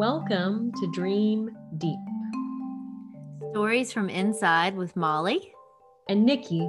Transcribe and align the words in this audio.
Welcome 0.00 0.72
to 0.80 0.90
Dream 0.92 1.50
Deep. 1.76 1.98
Stories 3.50 3.92
from 3.92 4.08
Inside 4.08 4.74
with 4.74 4.96
Molly 4.96 5.52
and 6.08 6.24
Nikki. 6.24 6.66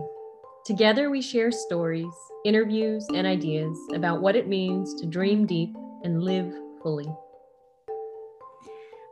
Together, 0.65 1.09
we 1.09 1.21
share 1.21 1.49
stories, 1.49 2.11
interviews, 2.43 3.07
and 3.13 3.25
ideas 3.25 3.77
about 3.93 4.21
what 4.21 4.35
it 4.35 4.49
means 4.49 4.93
to 4.95 5.05
dream 5.05 5.45
deep 5.45 5.73
and 6.03 6.21
live 6.21 6.53
fully. 6.83 7.07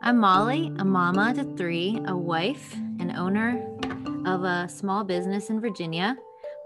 I'm 0.01 0.17
Molly, 0.17 0.69
a 0.79 0.83
mama 0.83 1.33
to 1.35 1.45
three, 1.55 2.01
a 2.05 2.17
wife, 2.17 2.75
and 2.99 3.15
owner 3.15 3.65
of 4.25 4.43
a 4.43 4.67
small 4.67 5.05
business 5.05 5.49
in 5.49 5.61
Virginia, 5.61 6.17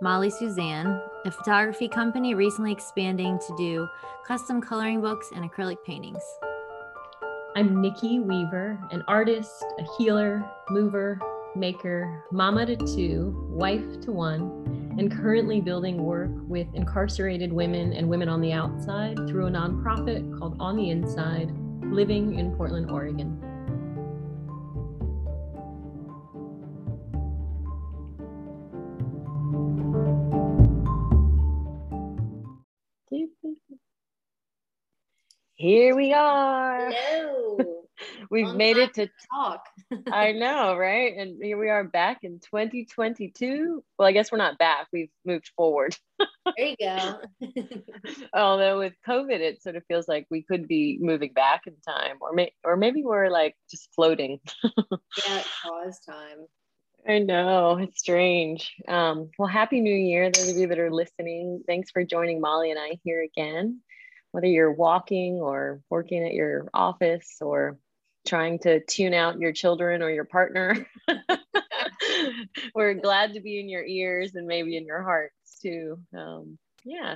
Molly 0.02 0.31
Suzanne, 0.31 0.99
a 1.23 1.30
photography 1.30 1.88
company 1.88 2.34
recently 2.34 2.72
expanding 2.72 3.38
to 3.45 3.55
do 3.58 3.88
custom 4.26 4.59
coloring 4.59 5.02
books 5.02 5.30
and 5.35 5.48
acrylic 5.48 5.77
paintings. 5.85 6.23
I'm 7.55 7.81
Nikki 7.81 8.20
Weaver, 8.20 8.80
an 8.89 9.03
artist, 9.07 9.63
a 9.77 9.84
healer, 9.95 10.44
mover, 10.71 11.20
maker, 11.55 12.25
mama 12.31 12.66
to 12.66 12.75
two, 12.75 13.48
wife 13.48 14.02
to 14.02 14.11
one, 14.11 14.95
and 14.98 15.11
currently 15.11 15.61
building 15.61 16.03
work 16.03 16.31
with 16.47 16.66
incarcerated 16.73 17.53
women 17.53 17.94
and 17.94 18.09
women 18.09 18.27
on 18.27 18.41
the 18.41 18.53
outside 18.53 19.17
through 19.27 19.45
a 19.45 19.52
nonprofit 19.52 20.39
called 20.39 20.58
On 20.59 20.75
the 20.75 20.89
Inside, 20.89 21.52
living 21.84 22.39
in 22.39 22.55
Portland, 22.55 22.89
Oregon. 22.89 23.39
Here 35.63 35.95
we 35.95 36.11
are. 36.11 36.91
Hello. 36.91 37.22
We've 38.34 38.48
Long 38.48 38.58
made 38.58 38.78
it 38.78 38.95
to 38.95 39.08
Talk. 39.31 39.64
I 40.12 40.31
know, 40.31 40.76
right? 40.76 41.16
And 41.16 41.38
here 41.39 41.56
we 41.56 41.70
are 41.70 41.84
back 41.84 42.23
in 42.23 42.40
2022. 42.40 43.84
Well, 44.00 44.08
I 44.08 44.12
guess 44.12 44.31
we're 44.31 44.40
not 44.40 44.58
back. 44.58 44.88
We've 44.92 45.12
moved 45.23 45.52
forward. 45.56 45.95
there 46.17 46.25
you 46.58 46.75
go. 46.80 47.20
Although 48.34 48.80
with 48.80 48.94
COVID, 49.08 49.40
it 49.40 49.62
sort 49.62 49.75
of 49.75 49.84
feels 49.88 50.08
like 50.08 50.25
we 50.31 50.42
could 50.42 50.67
be 50.67 50.98
moving 51.00 51.31
back 51.34 51.67
in 51.67 51.75
time, 51.88 52.16
or 52.22 52.34
may, 52.34 52.52
or 52.64 52.75
maybe 52.75 53.03
we're 53.03 53.30
like 53.30 53.56
just 53.70 53.90
floating. 53.94 54.40
yeah, 54.64 55.38
it 55.38 55.45
pause 55.64 56.00
time. 56.00 56.47
I 57.08 57.20
know 57.20 57.78
it's 57.78 58.00
strange. 58.00 58.73
Um, 58.88 59.30
well, 59.38 59.47
happy 59.47 59.80
New 59.80 59.94
Year, 59.94 60.31
those 60.31 60.50
of 60.50 60.58
you 60.58 60.66
that 60.70 60.80
are 60.80 60.92
listening. 60.92 61.62
Thanks 61.68 61.92
for 61.92 62.03
joining 62.03 62.42
Molly 62.42 62.72
and 62.72 62.80
I 62.80 62.97
here 63.03 63.22
again 63.22 63.81
whether 64.31 64.47
you're 64.47 64.72
walking 64.72 65.36
or 65.36 65.80
working 65.92 66.25
at 66.25 66.34
your 66.34 66.68
office 66.73 67.38
or 67.40 67.78
trying 68.25 68.59
to 68.59 68.83
tune 68.85 69.13
out 69.13 69.39
your 69.39 69.52
children 69.52 70.02
or 70.02 70.09
your 70.09 70.25
partner. 70.25 70.88
We're 72.75 72.93
glad 72.93 73.33
to 73.33 73.41
be 73.41 73.59
in 73.59 73.69
your 73.69 73.83
ears 73.83 74.35
and 74.35 74.47
maybe 74.47 74.77
in 74.77 74.85
your 74.85 75.03
hearts 75.03 75.59
too. 75.61 75.97
Um, 76.16 76.57
yeah. 76.83 77.16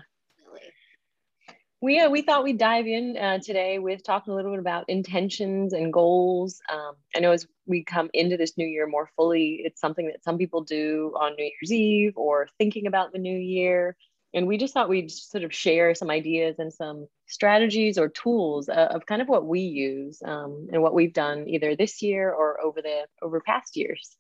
We, 1.79 1.99
uh, 1.99 2.09
we 2.09 2.23
thought 2.23 2.43
we'd 2.43 2.57
dive 2.57 2.87
in 2.87 3.15
uh, 3.17 3.37
today 3.37 3.77
with 3.77 4.03
talking 4.03 4.33
a 4.33 4.35
little 4.35 4.49
bit 4.49 4.59
about 4.59 4.85
intentions 4.87 5.73
and 5.73 5.93
goals. 5.93 6.59
Um, 6.71 6.95
I 7.15 7.19
know 7.19 7.31
as 7.31 7.45
we 7.67 7.83
come 7.83 8.09
into 8.13 8.35
this 8.35 8.57
new 8.57 8.65
year 8.65 8.87
more 8.87 9.11
fully, 9.15 9.61
it's 9.63 9.79
something 9.79 10.07
that 10.07 10.23
some 10.23 10.39
people 10.39 10.63
do 10.63 11.13
on 11.19 11.35
New 11.35 11.43
Year's 11.43 11.71
Eve 11.71 12.13
or 12.15 12.47
thinking 12.57 12.87
about 12.87 13.11
the 13.11 13.19
new 13.19 13.37
year 13.37 13.95
and 14.33 14.47
we 14.47 14.57
just 14.57 14.73
thought 14.73 14.89
we'd 14.89 15.11
sort 15.11 15.43
of 15.43 15.53
share 15.53 15.95
some 15.95 16.09
ideas 16.09 16.59
and 16.59 16.71
some 16.71 17.07
strategies 17.27 17.97
or 17.97 18.09
tools 18.09 18.69
uh, 18.69 18.87
of 18.91 19.05
kind 19.05 19.21
of 19.21 19.29
what 19.29 19.45
we 19.45 19.61
use 19.61 20.21
um, 20.25 20.67
and 20.71 20.81
what 20.81 20.93
we've 20.93 21.13
done 21.13 21.47
either 21.47 21.75
this 21.75 22.01
year 22.01 22.31
or 22.31 22.61
over 22.61 22.81
the 22.81 23.05
over 23.21 23.39
past 23.39 23.75
years. 23.75 24.17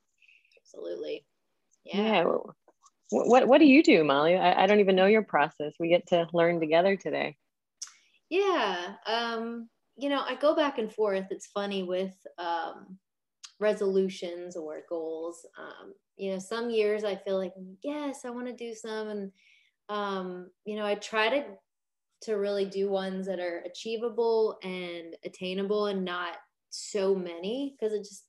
Absolutely. 0.61 1.25
Yeah, 1.83 2.23
yeah. 2.23 2.33
What, 3.09 3.47
what 3.47 3.59
do 3.59 3.65
you 3.65 3.83
do 3.83 4.03
molly? 4.03 4.35
I, 4.35 4.63
I 4.63 4.67
don't 4.67 4.81
even 4.81 4.95
know 4.95 5.05
your 5.05 5.23
process. 5.23 5.73
We 5.79 5.87
get 5.89 6.07
to 6.07 6.27
learn 6.33 6.59
together 6.59 6.95
today. 6.95 7.37
Yeah 8.29 8.95
um, 9.05 9.69
you 9.97 10.09
know 10.09 10.21
i 10.27 10.35
go 10.35 10.55
back 10.55 10.77
and 10.77 10.91
forth. 10.91 11.27
It's 11.31 11.47
funny 11.47 11.83
with 11.83 12.13
um, 12.37 12.97
resolutions 13.59 14.55
or 14.55 14.81
goals. 14.89 15.45
Um, 15.57 15.93
you 16.17 16.31
know 16.31 16.39
some 16.39 16.69
years 16.69 17.03
i 17.03 17.15
feel 17.15 17.37
like 17.37 17.53
yes 17.83 18.25
i 18.25 18.29
want 18.29 18.47
to 18.47 18.53
do 18.53 18.73
some 18.73 19.09
and 19.09 19.31
um, 19.89 20.49
you 20.65 20.75
know, 20.75 20.85
I 20.85 20.95
try 20.95 21.29
to 21.29 21.45
to 22.23 22.33
really 22.33 22.65
do 22.65 22.89
ones 22.89 23.27
that 23.27 23.39
are 23.39 23.63
achievable 23.65 24.57
and 24.63 25.15
attainable 25.23 25.85
and 25.85 26.03
not 26.03 26.37
so 26.69 27.13
many 27.13 27.75
because 27.79 27.93
it 27.93 27.99
just 27.99 28.23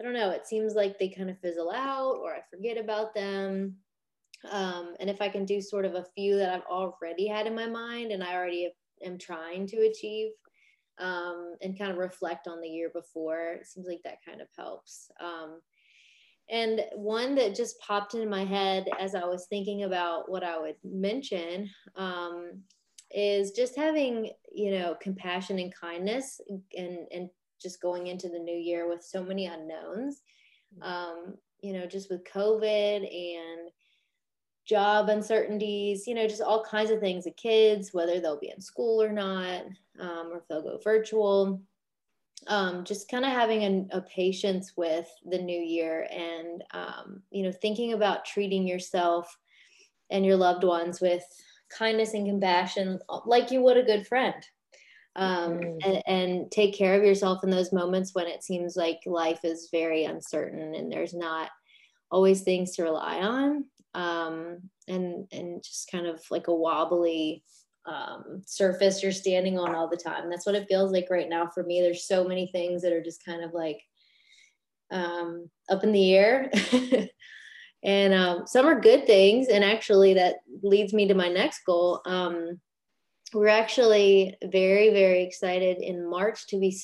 I 0.00 0.04
don't 0.04 0.14
know, 0.14 0.30
it 0.30 0.46
seems 0.46 0.74
like 0.74 0.98
they 0.98 1.10
kind 1.10 1.30
of 1.30 1.38
fizzle 1.40 1.70
out 1.70 2.16
or 2.22 2.34
I 2.34 2.40
forget 2.50 2.78
about 2.78 3.14
them. 3.14 3.76
Um, 4.50 4.94
and 4.98 5.08
if 5.08 5.20
I 5.20 5.28
can 5.28 5.44
do 5.44 5.60
sort 5.60 5.84
of 5.84 5.94
a 5.94 6.06
few 6.16 6.36
that 6.38 6.52
I've 6.52 6.66
already 6.68 7.28
had 7.28 7.46
in 7.46 7.54
my 7.54 7.66
mind 7.66 8.10
and 8.10 8.24
I 8.24 8.34
already 8.34 8.72
am 9.04 9.18
trying 9.18 9.66
to 9.68 9.88
achieve 9.88 10.30
um, 10.98 11.54
and 11.60 11.78
kind 11.78 11.92
of 11.92 11.98
reflect 11.98 12.48
on 12.48 12.60
the 12.60 12.68
year 12.68 12.90
before, 12.92 13.52
it 13.60 13.66
seems 13.66 13.86
like 13.86 14.00
that 14.04 14.24
kind 14.26 14.40
of 14.40 14.48
helps. 14.56 15.10
Um, 15.20 15.60
and 16.52 16.84
one 16.94 17.34
that 17.36 17.54
just 17.54 17.80
popped 17.80 18.12
into 18.12 18.28
my 18.28 18.44
head 18.44 18.86
as 19.00 19.14
I 19.14 19.24
was 19.24 19.46
thinking 19.46 19.84
about 19.84 20.30
what 20.30 20.44
I 20.44 20.60
would 20.60 20.76
mention 20.84 21.70
um, 21.96 22.60
is 23.10 23.52
just 23.52 23.74
having, 23.74 24.30
you 24.52 24.72
know, 24.72 24.94
compassion 25.00 25.58
and 25.58 25.74
kindness 25.74 26.42
and, 26.76 26.98
and 27.10 27.30
just 27.60 27.80
going 27.80 28.08
into 28.08 28.28
the 28.28 28.38
new 28.38 28.54
year 28.54 28.86
with 28.86 29.02
so 29.02 29.24
many 29.24 29.46
unknowns. 29.46 30.20
Um, 30.82 31.34
you 31.62 31.72
know, 31.72 31.86
just 31.86 32.10
with 32.10 32.24
COVID 32.24 32.98
and 32.98 33.70
job 34.66 35.08
uncertainties, 35.08 36.06
you 36.06 36.14
know, 36.14 36.28
just 36.28 36.42
all 36.42 36.62
kinds 36.64 36.90
of 36.90 37.00
things. 37.00 37.24
The 37.24 37.30
kids, 37.30 37.94
whether 37.94 38.20
they'll 38.20 38.38
be 38.38 38.52
in 38.54 38.60
school 38.60 39.02
or 39.02 39.12
not, 39.12 39.62
um, 40.00 40.28
or 40.30 40.38
if 40.38 40.48
they'll 40.48 40.62
go 40.62 40.78
virtual 40.84 41.62
um, 42.48 42.84
just 42.84 43.10
kind 43.10 43.24
of 43.24 43.30
having 43.30 43.88
a, 43.92 43.98
a, 43.98 44.00
patience 44.02 44.72
with 44.76 45.08
the 45.24 45.38
new 45.38 45.60
year 45.60 46.08
and 46.10 46.64
um, 46.72 47.22
you 47.30 47.42
know 47.42 47.52
thinking 47.52 47.92
about 47.92 48.24
treating 48.24 48.66
yourself 48.66 49.36
and 50.10 50.26
your 50.26 50.36
loved 50.36 50.64
ones 50.64 51.00
with 51.00 51.24
kindness 51.76 52.14
and 52.14 52.26
compassion 52.26 52.98
like 53.24 53.50
you 53.50 53.62
would 53.62 53.76
a 53.76 53.82
good 53.82 54.06
friend 54.06 54.34
um, 55.14 55.52
mm. 55.52 55.78
and, 55.84 56.02
and, 56.06 56.50
take 56.50 56.74
care 56.74 56.94
of 56.94 57.04
yourself 57.04 57.44
in 57.44 57.50
those 57.50 57.72
moments 57.72 58.14
when 58.14 58.26
it 58.26 58.42
seems 58.42 58.76
like 58.76 58.98
life 59.04 59.40
is 59.44 59.68
very 59.70 60.04
uncertain 60.04 60.74
and 60.74 60.90
there's 60.90 61.14
not 61.14 61.50
always 62.10 62.42
things 62.42 62.74
to 62.74 62.82
rely 62.82 63.20
on 63.20 63.64
um, 63.94 64.58
and 64.88 65.26
and 65.32 65.62
just 65.62 65.90
kind 65.90 66.06
of 66.06 66.22
like 66.30 66.48
a 66.48 66.54
wobbly 66.54 67.42
um, 67.86 68.42
surface 68.46 69.02
you're 69.02 69.12
standing 69.12 69.58
on 69.58 69.74
all 69.74 69.88
the 69.88 69.96
time. 69.96 70.30
That's 70.30 70.46
what 70.46 70.54
it 70.54 70.68
feels 70.68 70.92
like 70.92 71.08
right 71.10 71.28
now 71.28 71.48
for 71.48 71.62
me. 71.62 71.80
There's 71.80 72.06
so 72.06 72.24
many 72.24 72.48
things 72.48 72.82
that 72.82 72.92
are 72.92 73.02
just 73.02 73.24
kind 73.24 73.42
of 73.42 73.52
like 73.52 73.80
um, 74.90 75.50
up 75.68 75.82
in 75.82 75.92
the 75.92 76.14
air. 76.14 76.50
and 77.82 78.14
um, 78.14 78.46
some 78.46 78.66
are 78.66 78.80
good 78.80 79.06
things. 79.06 79.48
And 79.48 79.64
actually, 79.64 80.14
that 80.14 80.36
leads 80.62 80.92
me 80.92 81.08
to 81.08 81.14
my 81.14 81.28
next 81.28 81.64
goal. 81.64 82.00
Um, 82.06 82.60
we're 83.32 83.48
actually 83.48 84.36
very, 84.44 84.90
very 84.90 85.22
excited 85.22 85.78
in 85.78 86.08
March 86.08 86.46
to 86.48 86.58
be 86.58 86.78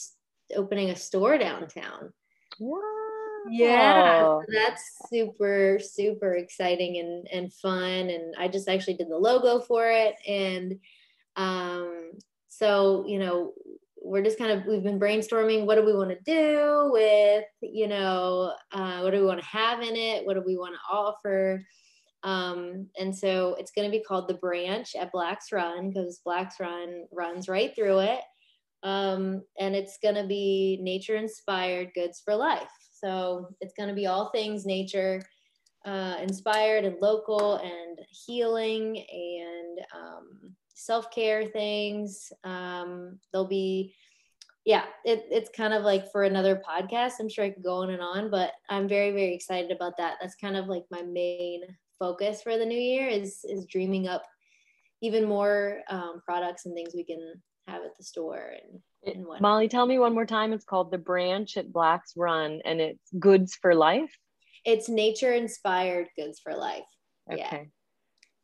opening 0.57 0.91
a 0.91 0.97
store 0.97 1.39
downtown. 1.39 2.13
Wow. 2.59 2.98
Yeah, 3.51 4.41
that's 4.53 4.83
super, 5.09 5.79
super 5.83 6.35
exciting 6.35 6.99
and, 6.99 7.29
and 7.33 7.53
fun. 7.53 8.11
And 8.11 8.35
I 8.39 8.49
just 8.49 8.69
actually 8.69 8.95
did 8.95 9.09
the 9.11 9.17
logo 9.17 9.61
for 9.61 9.89
it. 9.89 10.15
And 10.27 10.79
um, 11.37 12.13
so, 12.49 13.05
you 13.07 13.19
know, 13.19 13.53
we're 14.03 14.23
just 14.23 14.39
kind 14.39 14.51
of, 14.51 14.65
we've 14.67 14.83
been 14.83 15.01
brainstorming 15.01 15.67
what 15.67 15.75
do 15.75 15.85
we 15.85 15.95
want 15.95 16.11
to 16.11 16.21
do 16.25 16.91
with, 16.93 17.45
you 17.61 17.89
know, 17.89 18.55
uh, 18.73 19.01
what 19.01 19.11
do 19.11 19.21
we 19.21 19.27
want 19.27 19.41
to 19.41 19.47
have 19.47 19.81
in 19.81 19.97
it? 19.97 20.25
What 20.27 20.35
do 20.35 20.43
we 20.45 20.57
want 20.57 20.75
to 20.75 20.95
offer? 20.97 21.65
Um, 22.23 22.89
and 22.99 23.17
so 23.17 23.57
it's 23.59 23.71
going 23.71 23.91
to 23.91 23.97
be 23.97 24.03
called 24.03 24.29
The 24.29 24.35
Branch 24.35 24.89
at 24.97 25.13
Black's 25.13 25.53
Run 25.53 25.91
because 25.91 26.21
Black's 26.25 26.59
Run 26.61 27.05
runs 27.13 27.49
right 27.49 27.75
through 27.75 28.01
it. 28.01 28.21
Um, 28.83 29.43
and 29.59 29.75
it's 29.75 29.99
going 30.03 30.15
to 30.15 30.27
be 30.27 30.79
nature 30.81 31.17
inspired 31.17 31.93
goods 31.95 32.21
for 32.25 32.35
life. 32.35 32.71
So 33.01 33.55
it's 33.61 33.75
going 33.75 33.89
to 33.89 33.95
be 33.95 34.07
all 34.07 34.31
things 34.31 34.67
nature 34.67 35.23
uh, 35.85 36.17
inspired 36.21 36.85
and 36.85 36.97
local 37.01 37.57
and 37.57 37.99
healing 38.11 39.05
and 39.11 39.79
um, 39.95 40.55
self 40.75 41.11
care 41.11 41.47
things. 41.47 42.33
Um, 42.45 43.19
there'll 43.33 43.49
be, 43.49 43.95
yeah, 44.65 44.85
it, 45.05 45.27
it's 45.31 45.51
kind 45.57 45.73
of 45.73 45.83
like 45.83 46.11
for 46.13 46.25
another 46.25 46.61
podcast. 46.69 47.15
I'm 47.21 47.29
sure 47.29 47.45
I 47.45 47.51
could 47.51 47.65
go 47.65 47.77
on 47.77 47.91
and 47.91 48.03
on, 48.03 48.31
but 48.31 48.53
I'm 48.69 48.89
very, 48.89 49.11
very 49.11 49.35
excited 49.35 49.71
about 49.71 49.97
that. 49.99 50.17
That's 50.21 50.35
kind 50.35 50.57
of 50.57 50.67
like 50.67 50.85
my 50.91 51.03
main 51.03 51.63
focus 51.99 52.43
for 52.43 52.57
the 52.57 52.67
new 52.67 52.79
year 52.79 53.09
is 53.09 53.41
is 53.45 53.67
dreaming 53.67 54.07
up 54.07 54.23
even 55.01 55.25
more 55.29 55.81
um, 55.91 56.21
products 56.25 56.67
and 56.67 56.75
things 56.75 56.93
we 56.95 57.05
can 57.05 57.35
have 57.69 57.83
at 57.83 57.97
the 57.97 58.05
store 58.05 58.53
and, 58.63 59.15
and 59.15 59.27
what. 59.27 59.41
Molly, 59.41 59.69
tell 59.69 59.87
me 59.87 59.99
one 59.99 60.15
more 60.15 60.27
time. 60.27 60.53
It's 60.53 60.65
called 60.65 60.91
the 60.91 60.99
Branch 60.99 61.57
at 61.57 61.73
Black's 61.73 62.15
Run, 62.17 62.61
and 62.65 62.81
it's 62.81 63.11
Goods 63.19 63.55
for 63.61 63.75
Life. 63.75 64.17
It's 64.65 64.89
nature 64.89 65.33
inspired 65.33 66.09
goods 66.17 66.41
for 66.41 66.55
life. 66.55 66.85
Okay. 67.33 67.39
Yeah. 67.51 67.63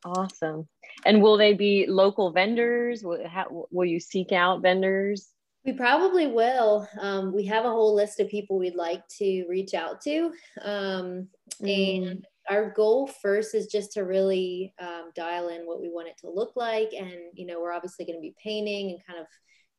Awesome. 0.05 0.69
And 1.07 1.23
will 1.23 1.37
they 1.37 1.55
be 1.55 1.87
local 1.89 2.31
vendors? 2.31 3.03
Will, 3.03 3.27
how, 3.27 3.67
will 3.71 3.87
you 3.87 3.99
seek 4.01 4.33
out 4.33 4.63
vendors? 4.63 5.29
We 5.65 5.73
probably 5.73 6.27
will. 6.27 6.87
Um, 7.01 7.33
we 7.33 7.47
have 7.47 7.65
a 7.65 7.71
whole 7.71 7.95
list 7.95 8.21
of 8.21 8.29
people 8.29 8.59
we'd 8.59 8.75
like 8.75 9.07
to 9.19 9.47
reach 9.49 9.73
out 9.73 10.03
to. 10.03 10.31
Um, 10.61 11.29
mm. 11.63 12.09
And 12.09 12.27
our 12.51 12.71
goal 12.71 13.07
first 13.07 13.55
is 13.55 13.67
just 13.67 13.93
to 13.93 14.03
really 14.03 14.75
um, 14.79 15.11
dial 15.15 15.49
in 15.49 15.67
what 15.67 15.81
we 15.81 15.89
want 15.89 16.09
it 16.09 16.19
to 16.19 16.31
look 16.31 16.53
like. 16.57 16.93
And, 16.93 17.13
you 17.33 17.47
know, 17.47 17.61
we're 17.61 17.73
obviously 17.73 18.05
going 18.05 18.19
to 18.19 18.23
be 18.23 18.35
painting 18.43 18.91
and 18.91 19.07
kind 19.07 19.19
of 19.19 19.27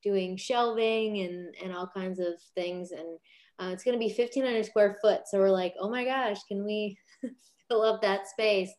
doing 0.04 0.38
shelving 0.38 1.20
and, 1.22 1.54
and 1.64 1.76
all 1.76 1.88
kinds 1.88 2.20
of 2.20 2.34
things. 2.56 2.92
And 2.92 3.20
uh, 3.60 3.72
it's 3.72 3.84
going 3.84 3.98
to 3.98 4.00
be 4.00 4.14
1,500 4.14 4.66
square 4.66 4.98
foot. 5.02 5.22
So 5.28 5.40
we're 5.40 5.50
like, 5.50 5.74
oh 5.80 5.90
my 5.90 6.06
gosh, 6.06 6.38
can 6.48 6.66
we 6.66 6.98
fill 7.68 7.84
up 7.84 8.02
that 8.02 8.28
space? 8.28 8.72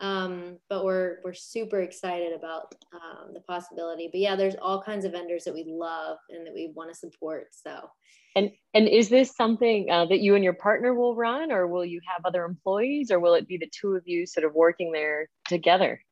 Um, 0.00 0.58
but 0.70 0.84
we're 0.84 1.18
we're 1.24 1.34
super 1.34 1.80
excited 1.80 2.32
about 2.32 2.74
um, 2.94 3.34
the 3.34 3.40
possibility. 3.40 4.08
But 4.10 4.20
yeah, 4.20 4.34
there's 4.34 4.56
all 4.60 4.82
kinds 4.82 5.04
of 5.04 5.12
vendors 5.12 5.44
that 5.44 5.54
we 5.54 5.64
love 5.66 6.16
and 6.30 6.46
that 6.46 6.54
we 6.54 6.72
want 6.74 6.90
to 6.90 6.98
support. 6.98 7.48
So, 7.52 7.90
and 8.34 8.50
and 8.72 8.88
is 8.88 9.10
this 9.10 9.36
something 9.36 9.90
uh, 9.90 10.06
that 10.06 10.20
you 10.20 10.34
and 10.34 10.44
your 10.44 10.54
partner 10.54 10.94
will 10.94 11.14
run, 11.14 11.52
or 11.52 11.66
will 11.66 11.84
you 11.84 12.00
have 12.06 12.24
other 12.24 12.44
employees, 12.44 13.10
or 13.10 13.20
will 13.20 13.34
it 13.34 13.46
be 13.46 13.58
the 13.58 13.70
two 13.70 13.94
of 13.94 14.02
you 14.06 14.26
sort 14.26 14.46
of 14.46 14.54
working 14.54 14.90
there 14.90 15.28
together? 15.46 16.02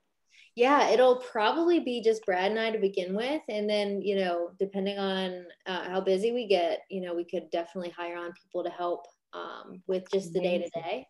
Yeah, 0.55 0.91
it'll 0.91 1.17
probably 1.17 1.81
be 1.81 2.02
just 2.02 2.26
Brad 2.26 2.50
and 2.50 2.61
I 2.61 2.70
to 2.73 2.79
begin 2.79 3.14
with, 3.14 3.43
and 3.49 3.70
then 3.70 4.02
you 4.02 4.17
know, 4.17 4.50
depending 4.58 4.99
on 4.99 5.46
uh, 5.67 5.88
how 5.88 6.02
busy 6.02 6.32
we 6.32 6.46
get, 6.46 6.81
you 6.91 7.00
know, 7.00 7.14
we 7.14 7.25
could 7.25 7.50
definitely 7.50 7.91
hire 7.91 8.17
on 8.17 8.34
people 8.43 8.64
to 8.64 8.70
help 8.70 9.06
um, 9.32 9.82
with 9.87 10.05
just 10.12 10.34
the 10.34 10.41
day 10.41 10.58
to 10.58 10.81
day 10.81 11.06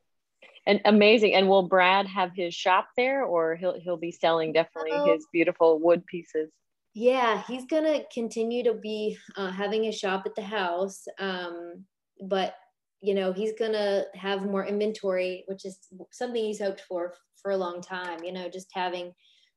and 0.68 0.80
amazing. 0.84 1.34
And 1.34 1.48
will 1.48 1.64
Brad 1.64 2.06
have 2.06 2.30
his 2.36 2.54
shop 2.54 2.88
there, 2.96 3.24
or 3.24 3.56
he'll 3.56 3.80
he'll 3.80 3.96
be 3.96 4.12
selling 4.12 4.52
definitely 4.52 4.92
oh. 4.92 5.12
his 5.12 5.26
beautiful 5.32 5.80
wood 5.80 6.06
pieces? 6.06 6.50
Yeah, 6.94 7.42
he's 7.48 7.64
gonna 7.64 8.02
continue 8.12 8.62
to 8.64 8.74
be 8.74 9.16
uh, 9.36 9.50
having 9.50 9.86
a 9.86 9.92
shop 9.92 10.22
at 10.26 10.34
the 10.36 10.42
house, 10.42 11.04
um, 11.18 11.84
but 12.28 12.54
you 13.00 13.14
know 13.14 13.32
he's 13.32 13.52
gonna 13.58 14.04
have 14.14 14.44
more 14.44 14.66
inventory, 14.66 15.44
which 15.48 15.64
is 15.64 15.78
something 16.12 16.44
he's 16.44 16.60
hoped 16.60 16.82
for 16.82 17.14
for 17.42 17.50
a 17.50 17.56
long 17.56 17.80
time. 17.80 18.22
You 18.22 18.32
know, 18.32 18.48
just 18.48 18.68
having 18.72 19.12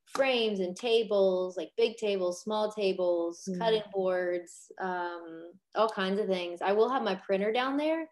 frames 0.05 0.59
and 0.59 0.75
tables, 0.75 1.57
like 1.57 1.71
big 1.77 1.97
tables, 1.97 2.41
small 2.41 2.71
tables, 2.71 3.47
mm. 3.49 3.59
cutting 3.59 3.83
boards, 3.93 4.71
um, 4.81 5.51
all 5.75 5.89
kinds 5.89 6.19
of 6.19 6.27
things. 6.27 6.61
I 6.61 6.71
will 6.71 6.89
have 6.89 7.03
my 7.03 7.15
printer 7.15 7.51
down 7.51 7.77
there 7.77 8.07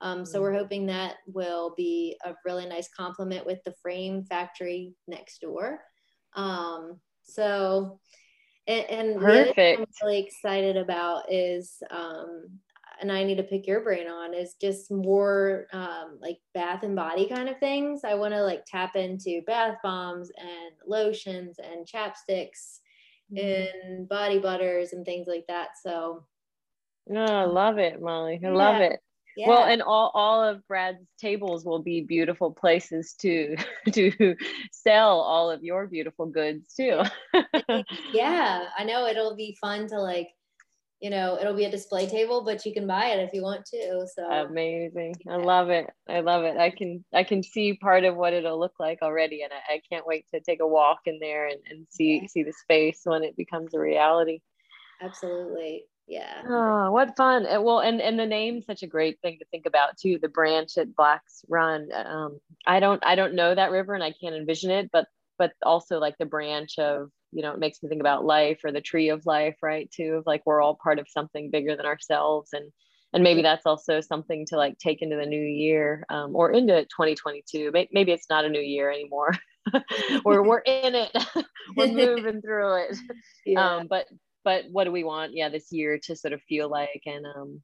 um, 0.00 0.24
so 0.24 0.40
we're 0.40 0.50
mm-hmm. 0.50 0.58
hoping 0.60 0.86
that 0.86 1.16
will 1.26 1.74
be 1.76 2.16
a 2.24 2.34
really 2.44 2.66
nice 2.66 2.88
complement 2.96 3.44
with 3.44 3.62
the 3.64 3.74
frame 3.82 4.24
factory 4.24 4.94
next 5.06 5.40
door. 5.40 5.80
Um, 6.34 7.00
so, 7.22 8.00
and, 8.66 8.84
and 8.90 9.20
Perfect. 9.20 9.80
I'm 9.80 9.86
really 10.02 10.20
excited 10.20 10.76
about 10.76 11.30
is, 11.30 11.82
um, 11.90 12.48
and 13.00 13.10
I 13.10 13.24
need 13.24 13.36
to 13.36 13.42
pick 13.42 13.66
your 13.66 13.80
brain 13.80 14.08
on 14.08 14.34
is 14.34 14.54
just 14.60 14.90
more 14.90 15.66
um, 15.72 16.18
like 16.20 16.38
bath 16.54 16.82
and 16.82 16.96
body 16.96 17.28
kind 17.28 17.48
of 17.48 17.58
things. 17.58 18.02
I 18.04 18.14
want 18.14 18.34
to 18.34 18.42
like 18.42 18.64
tap 18.66 18.96
into 18.96 19.42
bath 19.46 19.76
bombs 19.82 20.30
and 20.38 20.72
lotions 20.86 21.58
and 21.58 21.86
chapsticks 21.86 22.80
mm-hmm. 23.32 23.38
and 23.38 24.08
body 24.08 24.38
butters 24.38 24.92
and 24.92 25.04
things 25.04 25.26
like 25.26 25.44
that. 25.48 25.70
So, 25.82 26.24
no, 27.06 27.24
oh, 27.24 27.34
I 27.34 27.44
love 27.44 27.78
it, 27.78 28.00
Molly. 28.00 28.40
I 28.42 28.46
yeah. 28.46 28.54
love 28.54 28.80
it. 28.80 29.00
Yeah. 29.40 29.48
Well, 29.48 29.64
and 29.64 29.80
all, 29.80 30.10
all 30.12 30.44
of 30.44 30.68
Brad's 30.68 30.98
tables 31.18 31.64
will 31.64 31.80
be 31.80 32.02
beautiful 32.02 32.52
places 32.52 33.14
to 33.22 33.56
to 33.92 34.36
sell 34.70 35.18
all 35.18 35.50
of 35.50 35.64
your 35.64 35.86
beautiful 35.86 36.26
goods 36.26 36.74
too. 36.74 37.00
yeah, 38.12 38.64
I 38.76 38.84
know 38.84 39.06
it'll 39.06 39.34
be 39.34 39.56
fun 39.58 39.88
to 39.88 39.98
like, 39.98 40.28
you 41.00 41.08
know, 41.08 41.38
it'll 41.40 41.56
be 41.56 41.64
a 41.64 41.70
display 41.70 42.06
table, 42.06 42.44
but 42.44 42.66
you 42.66 42.74
can 42.74 42.86
buy 42.86 43.06
it 43.06 43.20
if 43.20 43.32
you 43.32 43.40
want 43.40 43.64
to. 43.72 44.06
So 44.14 44.30
amazing! 44.30 45.14
Yeah. 45.24 45.32
I 45.32 45.36
love 45.36 45.70
it. 45.70 45.88
I 46.06 46.20
love 46.20 46.44
it. 46.44 46.58
I 46.58 46.68
can 46.68 47.02
I 47.14 47.24
can 47.24 47.42
see 47.42 47.78
part 47.78 48.04
of 48.04 48.16
what 48.16 48.34
it'll 48.34 48.60
look 48.60 48.74
like 48.78 48.98
already, 49.00 49.40
and 49.40 49.54
I, 49.54 49.76
I 49.76 49.82
can't 49.90 50.06
wait 50.06 50.26
to 50.34 50.40
take 50.40 50.60
a 50.60 50.68
walk 50.68 50.98
in 51.06 51.18
there 51.18 51.46
and, 51.46 51.60
and 51.70 51.86
see 51.88 52.18
yeah. 52.20 52.28
see 52.28 52.42
the 52.42 52.52
space 52.52 53.00
when 53.04 53.24
it 53.24 53.38
becomes 53.38 53.72
a 53.72 53.80
reality. 53.80 54.40
Absolutely 55.00 55.84
yeah. 56.10 56.42
Oh 56.48 56.90
what 56.90 57.16
fun. 57.16 57.46
Uh, 57.46 57.60
well 57.60 57.78
and 57.78 58.00
and 58.00 58.18
the 58.18 58.26
name's 58.26 58.66
such 58.66 58.82
a 58.82 58.88
great 58.88 59.20
thing 59.20 59.38
to 59.38 59.44
think 59.46 59.64
about 59.64 59.96
too 59.96 60.18
the 60.20 60.28
branch 60.28 60.76
at 60.76 60.96
black's 60.96 61.44
run. 61.48 61.88
Um 61.94 62.40
i 62.66 62.80
don't 62.80 63.04
i 63.06 63.14
don't 63.14 63.34
know 63.34 63.54
that 63.54 63.70
river 63.70 63.94
and 63.94 64.02
i 64.02 64.12
can't 64.20 64.34
envision 64.34 64.70
it 64.72 64.90
but 64.92 65.06
but 65.38 65.52
also 65.64 65.98
like 65.98 66.18
the 66.18 66.26
branch 66.26 66.78
of 66.80 67.10
you 67.30 67.42
know 67.42 67.52
it 67.52 67.60
makes 67.60 67.80
me 67.80 67.88
think 67.88 68.00
about 68.00 68.24
life 68.24 68.58
or 68.64 68.72
the 68.72 68.80
tree 68.80 69.08
of 69.10 69.24
life 69.24 69.56
right 69.62 69.88
too 69.90 70.16
of 70.16 70.26
like 70.26 70.42
we're 70.44 70.60
all 70.60 70.78
part 70.82 70.98
of 70.98 71.06
something 71.08 71.48
bigger 71.48 71.76
than 71.76 71.86
ourselves 71.86 72.50
and 72.52 72.72
and 73.12 73.24
maybe 73.24 73.42
that's 73.42 73.66
also 73.66 74.00
something 74.00 74.46
to 74.46 74.56
like 74.56 74.78
take 74.78 75.02
into 75.02 75.16
the 75.16 75.26
new 75.26 75.42
year 75.42 76.04
um, 76.10 76.34
or 76.34 76.50
into 76.50 76.82
2022 76.82 77.72
maybe 77.92 78.12
it's 78.12 78.30
not 78.30 78.44
a 78.44 78.48
new 78.48 78.60
year 78.60 78.90
anymore. 78.90 79.32
We're, 80.24 80.42
we're 80.42 80.60
in 80.60 80.94
it. 80.94 81.10
We're 81.76 81.86
moving 81.92 82.40
through 82.40 82.84
it. 82.84 82.96
Yeah. 83.44 83.76
um, 83.76 83.86
but 83.88 84.06
but 84.44 84.64
what 84.70 84.84
do 84.84 84.92
we 84.92 85.04
want 85.04 85.34
yeah 85.34 85.48
this 85.48 85.72
year 85.72 85.98
to 86.04 86.16
sort 86.16 86.32
of 86.32 86.42
feel 86.42 86.68
like? 86.68 87.02
And 87.06 87.26
um 87.26 87.62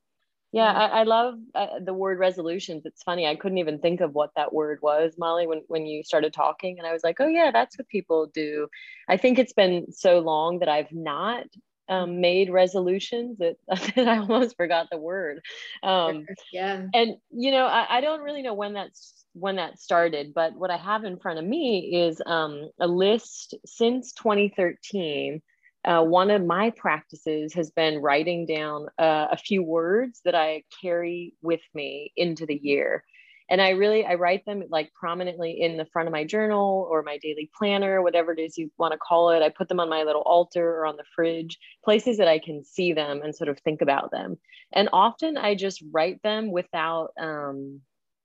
yeah 0.53 0.73
mm-hmm. 0.73 0.95
I, 0.95 1.01
I, 1.01 1.03
love 1.03 1.35
uh, 1.55 1.67
the 1.85 1.95
word 1.95 2.19
resolutions. 2.19 2.87
It's 2.87 3.03
funny 3.03 3.27
i 3.27 3.37
couldn't 3.37 3.59
even 3.59 3.79
think 3.79 4.01
of 4.01 4.15
what 4.15 4.31
that 4.37 4.53
word 4.53 4.79
was 4.83 5.15
molly 5.19 5.47
when, 5.47 5.63
when 5.69 5.87
you 5.87 6.03
started 6.03 6.33
talking 6.33 6.79
and 6.79 6.87
i 6.87 6.93
was 6.93 7.05
like 7.05 7.17
oh 7.21 7.29
yeah 7.29 7.51
that's 7.53 7.79
what 7.79 7.89
people 7.89 8.31
do. 8.33 8.69
I 9.09 9.17
think 9.17 9.39
it's 9.39 9.53
been 9.53 9.93
so 9.93 10.21
long 10.21 10.61
that 10.61 10.69
i've 10.69 10.93
not 10.93 11.45
um, 11.89 12.21
made 12.21 12.51
resolutions 12.51 13.39
that, 13.39 13.57
that 13.95 14.09
i 14.09 14.19
almost 14.19 14.57
forgot 14.57 14.89
the 14.91 14.99
word. 14.99 15.41
Um, 15.83 16.27
yeah. 16.53 16.87
and 16.95 17.17
you 17.31 17.51
know 17.51 17.67
I, 17.67 17.99
I 17.99 18.01
don't 18.01 18.23
really 18.23 18.43
know 18.43 18.55
when 18.55 18.73
that's 18.73 19.25
when 19.35 19.57
that 19.57 19.79
started 19.79 20.33
but 20.35 20.55
what 20.55 20.71
i 20.71 20.79
have 20.79 21.05
in 21.05 21.19
front 21.19 21.39
of 21.39 21.45
me 21.45 22.07
is 22.07 22.23
um, 22.25 22.71
a 22.81 22.89
list 22.89 23.55
since 23.67 24.13
2013 24.15 25.43
uh, 25.87 26.03
one 26.03 26.31
of 26.31 26.45
my 26.45 26.71
practices 26.71 27.55
has 27.55 27.71
been 27.71 28.03
writing 28.03 28.45
down 28.45 28.89
uh, 28.99 29.29
a 29.31 29.37
few 29.37 29.63
words 29.63 30.21
that 30.25 30.35
I 30.35 30.65
carry 30.83 31.35
with 31.43 31.61
me 31.75 32.13
into 32.17 32.45
the 32.45 32.59
year. 32.61 33.05
And 33.49 33.63
I 33.63 33.71
really, 33.71 34.05
I 34.05 34.15
write 34.15 34.45
them 34.45 34.65
like 34.69 34.93
prominently 34.93 35.61
in 35.61 35.77
the 35.77 35.85
front 35.85 36.09
of 36.09 36.13
my 36.13 36.25
journal 36.25 36.89
or 36.91 37.05
my 37.05 37.19
daily 37.19 37.49
planner, 37.57 38.03
whatever 38.03 38.33
it 38.33 38.41
is 38.41 38.59
you 38.59 38.73
want 38.77 38.93
to 38.93 38.99
call 38.99 39.31
it. 39.31 39.43
I 39.43 39.51
put 39.51 39.69
them 39.69 39.79
on 39.79 39.89
my 39.89 40.03
little 40.03 40.23
altar 40.23 40.69
or 40.69 40.87
on 40.87 40.97
the 40.97 41.05
fridge, 41.15 41.57
places 41.85 42.17
that 42.17 42.27
I 42.27 42.41
can 42.41 42.65
see 42.65 42.93
them 42.93 43.23
and 43.23 43.33
sort 43.33 43.49
of 43.49 43.61
think 43.61 43.83
about 43.83 44.11
them. 44.11 44.39
And 44.73 44.89
often 44.93 45.37
I 45.37 45.55
just 45.55 45.85
write 45.93 46.21
them 46.25 46.51
without, 46.51 47.13
um, 47.21 47.83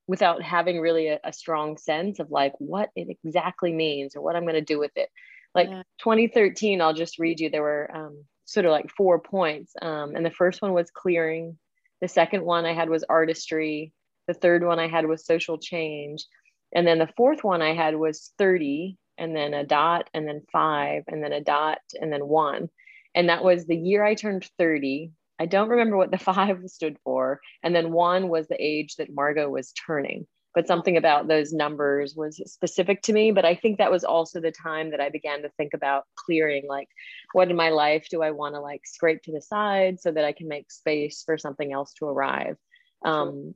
without 0.08 0.42
having 0.42 0.80
really 0.80 1.10
a, 1.10 1.20
a 1.24 1.32
strong 1.32 1.78
sense 1.78 2.18
of 2.18 2.32
like 2.32 2.54
what 2.58 2.90
it 2.96 3.16
exactly 3.24 3.72
means 3.72 4.16
or 4.16 4.24
what 4.24 4.36
I'm 4.36 4.46
going 4.46 4.56
to 4.56 4.62
do 4.62 4.80
with 4.80 4.92
it 4.96 5.10
like 5.54 5.70
yeah. 5.70 5.84
2013 6.00 6.82
i'll 6.82 6.94
just 6.94 7.20
read 7.20 7.40
you 7.40 7.50
there 7.50 7.62
were 7.62 7.90
um, 7.94 8.24
sort 8.52 8.66
of 8.66 8.72
like 8.72 8.90
four 8.90 9.20
points. 9.20 9.74
Um, 9.82 10.16
and 10.16 10.26
the 10.26 10.32
first 10.32 10.62
one 10.62 10.74
was 10.74 10.92
clearing. 10.92 11.58
The 12.02 12.08
second 12.08 12.44
one 12.44 12.66
i 12.66 12.74
had 12.74 12.90
was 12.90 13.06
artistry. 13.08 13.94
The 14.28 14.34
third 14.34 14.64
one 14.64 14.80
i 14.80 14.88
had 14.88 15.06
was 15.06 15.26
social 15.26 15.58
change. 15.58 16.26
And 16.74 16.86
then 16.86 17.00
the 17.00 17.14
fourth 17.18 17.44
one 17.44 17.62
i 17.62 17.74
had 17.74 17.96
was 17.96 18.32
30 18.38 18.98
and 19.18 19.36
then 19.36 19.54
a 19.54 19.66
dot 19.66 20.10
and 20.14 20.28
then 20.28 20.42
five 20.52 21.04
and 21.08 21.24
then 21.24 21.32
a 21.32 21.42
dot 21.42 21.80
and 22.00 22.12
then 22.12 22.28
one. 22.28 22.70
And 23.16 23.30
that 23.30 23.44
was 23.44 23.66
the 23.66 23.76
year 23.76 24.04
i 24.04 24.16
turned 24.16 24.48
30 24.58 25.12
i 25.40 25.46
don't 25.46 25.70
remember 25.70 25.98
what 25.98 26.12
the 26.12 26.18
five 26.32 26.60
stood 26.68 26.98
for. 27.04 27.40
And 27.64 27.74
then 27.76 27.92
one 27.92 28.28
was 28.28 28.48
the 28.48 28.62
age 28.62 28.96
that 28.98 29.14
margot 29.14 29.50
was 29.50 29.74
turning 29.74 30.28
but 30.54 30.68
something 30.68 30.98
about 30.98 31.28
those 31.28 31.54
numbers 31.54 32.16
was 32.16 32.42
specific 32.52 33.02
to 33.04 33.14
me. 33.14 33.32
But 33.32 33.46
I 33.46 33.56
think 33.56 33.78
that 33.78 33.92
was 33.92 34.04
also 34.04 34.42
the 34.42 34.52
time 34.52 34.92
that 34.92 35.00
I 35.00 35.10
began 35.10 35.42
to 35.44 35.50
think 35.50 35.74
about 35.74 36.06
clearing 36.16 36.66
like, 36.68 36.90
what 37.34 37.50
in 37.50 37.56
my 37.56 37.70
life 37.70 38.08
do 38.10 38.22
I 38.22 38.32
want 38.32 38.56
to 38.56 38.62
like 38.62 38.82
scrape 38.86 39.24
to 39.24 39.32
the 39.32 39.42
side 39.42 40.00
so 40.00 40.12
that 40.12 40.26
I 40.26 40.34
can 40.34 40.48
make 40.48 40.72
space 40.72 41.24
for 41.26 41.38
something 41.38 41.72
else 41.72 41.94
to 42.00 42.06
arrive? 42.06 42.58
Um, 43.04 43.56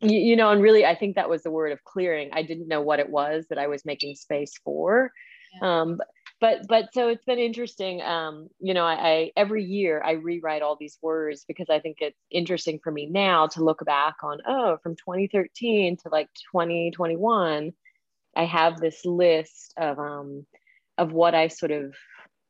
you, 0.00 0.18
you 0.18 0.36
know, 0.36 0.50
and 0.50 0.62
really, 0.62 0.84
I 0.84 0.94
think 0.94 1.16
that 1.16 1.30
was 1.30 1.42
the 1.42 1.50
word 1.50 1.72
of 1.72 1.82
clearing. 1.84 2.30
I 2.32 2.42
didn't 2.42 2.68
know 2.68 2.82
what 2.82 3.00
it 3.00 3.08
was 3.08 3.46
that 3.48 3.58
I 3.58 3.68
was 3.68 3.84
making 3.84 4.16
space 4.16 4.52
for. 4.64 5.12
Um, 5.62 6.00
but 6.44 6.68
but 6.68 6.92
so 6.92 7.08
it's 7.08 7.24
been 7.24 7.38
interesting 7.38 8.02
um, 8.02 8.48
you 8.60 8.74
know 8.74 8.84
I, 8.84 8.94
I, 8.94 9.32
every 9.34 9.64
year 9.64 10.02
i 10.04 10.12
rewrite 10.12 10.60
all 10.60 10.76
these 10.78 10.98
words 11.00 11.44
because 11.48 11.70
i 11.70 11.80
think 11.80 11.98
it's 12.00 12.20
interesting 12.30 12.80
for 12.84 12.92
me 12.92 13.06
now 13.06 13.46
to 13.48 13.64
look 13.64 13.82
back 13.86 14.16
on 14.22 14.40
oh 14.46 14.76
from 14.82 14.94
2013 14.96 15.96
to 16.02 16.08
like 16.10 16.28
2021 16.52 17.72
i 18.36 18.44
have 18.44 18.78
this 18.78 19.06
list 19.06 19.72
of 19.78 19.98
um 19.98 20.44
of 20.98 21.12
what 21.12 21.34
i 21.34 21.48
sort 21.48 21.72
of 21.72 21.94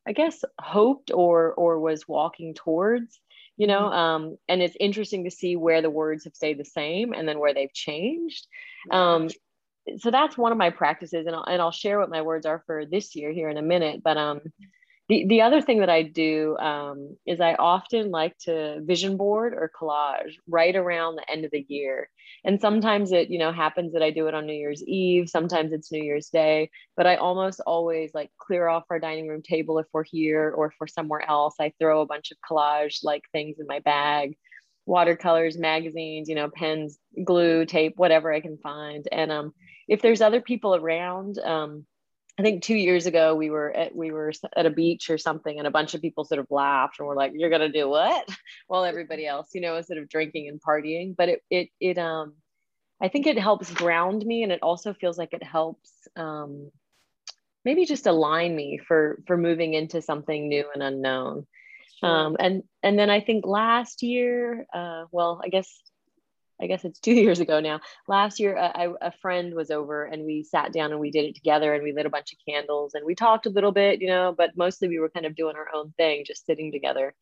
I 0.07 0.13
guess 0.13 0.45
hoped 0.61 1.11
or 1.11 1.55
or 1.55 1.81
was 1.81 2.07
walking 2.07 2.55
towards, 2.55 3.19
you 3.57 3.67
know. 3.67 3.83
Mm-hmm. 3.83 3.97
Um, 3.97 4.39
and 4.49 4.63
it's 4.63 4.77
interesting 4.79 5.25
to 5.25 5.31
see 5.31 5.57
where 5.57 5.83
the 5.83 5.91
words 5.91 6.25
have 6.25 6.35
stayed 6.35 6.59
the 6.59 6.65
same 6.65 7.13
and 7.13 7.27
then 7.27 7.39
where 7.39 7.55
they've 7.55 7.73
changed. 7.73 8.47
Um, 8.91 9.29
so 9.99 10.11
that's 10.11 10.39
one 10.39 10.53
of 10.53 10.59
my 10.59 10.71
practices, 10.71 11.27
and 11.27 11.35
I'll, 11.35 11.45
and 11.45 11.61
I'll 11.61 11.73
share 11.73 11.99
what 11.99 12.11
my 12.11 12.23
words 12.23 12.47
are 12.47 12.63
for 12.67 12.87
this 12.87 13.15
year 13.15 13.33
here 13.33 13.49
in 13.49 13.57
a 13.57 13.63
minute. 13.63 14.03
But 14.03 14.17
um, 14.17 14.41
the, 15.09 15.27
the 15.29 15.43
other 15.43 15.61
thing 15.61 15.81
that 15.81 15.91
I 15.91 16.03
do 16.03 16.57
um, 16.57 17.17
is 17.27 17.41
I 17.41 17.55
often 17.55 18.11
like 18.11 18.37
to 18.41 18.81
vision 18.83 19.19
board 19.19 19.53
or 19.53 19.71
collage 19.79 20.33
right 20.49 20.75
around 20.75 21.17
the 21.17 21.31
end 21.31 21.45
of 21.45 21.51
the 21.51 21.65
year. 21.69 22.09
And 22.43 22.59
sometimes 22.59 23.13
it, 23.13 23.29
you 23.29 23.39
know, 23.39 23.53
happens 23.53 23.93
that 23.93 24.03
I 24.03 24.11
do 24.11 24.29
it 24.29 24.35
on 24.35 24.47
New 24.47 24.55
Year's 24.55 24.83
Eve. 24.85 25.29
Sometimes 25.29 25.73
it's 25.73 25.93
New 25.93 26.03
Year's 26.03 26.31
Day, 26.31 26.71
but 26.97 27.07
I 27.07 27.17
almost 27.17 27.61
always 27.67 28.15
like 28.15 28.31
clear 28.39 28.67
off 28.67 28.85
our 28.89 28.99
dining 28.99 29.29
room 29.29 29.43
table 29.43 29.79
if 29.79 29.87
we're 29.93 30.05
here 30.05 30.55
or 30.57 30.67
if 30.67 30.75
we're 30.81 30.87
somewhere 30.87 31.29
else. 31.29 31.57
I 31.61 31.75
throw 31.79 32.01
a 32.01 32.07
bunch 32.07 32.31
of 32.31 32.39
collage 32.49 33.01
like 33.03 33.25
things 33.31 33.57
in 33.61 33.67
my 33.67 33.81
bag, 33.81 34.39
watercolors, 34.87 35.59
magazines, 35.59 36.29
you 36.29 36.35
know, 36.35 36.51
pens, 36.51 36.99
glue, 37.25 37.65
tape, 37.65 37.95
whatever 37.97 38.33
I 38.33 38.41
can 38.41 38.59
find. 38.59 39.07
And 39.11 39.33
um, 39.33 39.55
if 39.89 40.03
there's 40.03 40.21
other 40.21 40.41
people 40.41 40.75
around, 40.75 41.39
um, 41.39 41.87
I 42.39 42.43
think 42.43 42.63
two 42.63 42.75
years 42.75 43.07
ago 43.07 43.35
we 43.37 43.51
were 43.51 43.71
at 43.71 43.95
we 43.95 44.11
were 44.11 44.33
at 44.57 44.67
a 44.67 44.71
beach 44.71 45.09
or 45.09 45.19
something, 45.19 45.57
and 45.57 45.69
a 45.69 45.71
bunch 45.71 45.95
of 45.95 46.03
people 46.03 46.25
sort 46.25 46.41
of 46.41 46.51
laughed 46.51 46.99
and 46.99 47.07
were 47.07 47.15
like, 47.15 47.33
"You're 47.35 47.51
gonna 47.51 47.69
do 47.69 47.89
what?" 47.89 48.29
While 48.67 48.85
everybody 48.85 49.25
else, 49.27 49.51
you 49.55 49.61
know, 49.61 49.75
was 49.75 49.87
sort 49.87 50.01
of 50.01 50.09
drinking 50.09 50.49
and 50.49 50.61
partying. 50.61 51.15
But 51.17 51.29
it 51.29 51.43
it 51.49 51.69
it 51.81 51.99
um, 51.99 52.35
I 53.01 53.09
think 53.09 53.27
it 53.27 53.39
helps 53.39 53.73
ground 53.73 54.27
me, 54.27 54.43
and 54.43 54.51
it 54.51 54.63
also 54.63 54.95
feels 54.95 55.17
like 55.17 55.33
it 55.33 55.45
helps 55.45 55.91
um, 56.17 56.73
maybe 57.65 57.85
just 57.85 58.07
align 58.07 58.55
me 58.57 58.79
for 58.79 59.23
for 59.29 59.37
moving 59.37 59.75
into 59.75 60.03
something 60.03 60.49
new 60.49 60.65
and 60.75 60.83
unknown. 60.83 61.47
Um, 62.05 62.37
and 62.39 62.63
and 62.83 62.99
then 62.99 63.09
I 63.09 63.21
think 63.21 63.47
last 63.47 64.03
year, 64.03 64.67
uh, 64.75 65.05
well, 65.11 65.41
I 65.43 65.49
guess 65.49 65.71
I 66.61 66.67
guess 66.67 66.85
it's 66.85 67.01
two 67.01 67.15
years 67.15 67.41
ago 67.41 67.61
now. 67.61 67.81
Last 68.09 68.39
year, 68.39 68.57
a, 68.57 68.95
a 69.01 69.13
friend 69.23 69.55
was 69.55 69.71
over 69.71 70.05
and 70.05 70.25
we 70.25 70.43
sat 70.43 70.73
down 70.73 70.93
and 70.93 71.01
we 71.01 71.11
did 71.11 71.25
it 71.25 71.35
together 71.35 71.75
and 71.75 71.83
we 71.83 71.93
lit 71.93 72.07
a 72.07 72.11
bunch 72.11 72.33
of 72.33 72.39
candles 72.47 72.95
and 72.95 73.05
we 73.05 73.15
talked 73.15 73.47
a 73.47 73.51
little 73.51 73.73
bit, 73.73 74.01
you 74.01 74.09
know, 74.09 74.35
but 74.37 74.57
mostly 74.57 74.89
we 74.89 74.99
were 74.99 75.09
kind 75.09 75.27
of 75.27 75.35
doing 75.35 75.57
our 75.57 75.69
own 75.75 75.93
thing, 75.97 76.25
just 76.27 76.47
sitting 76.47 76.71
together. 76.71 77.15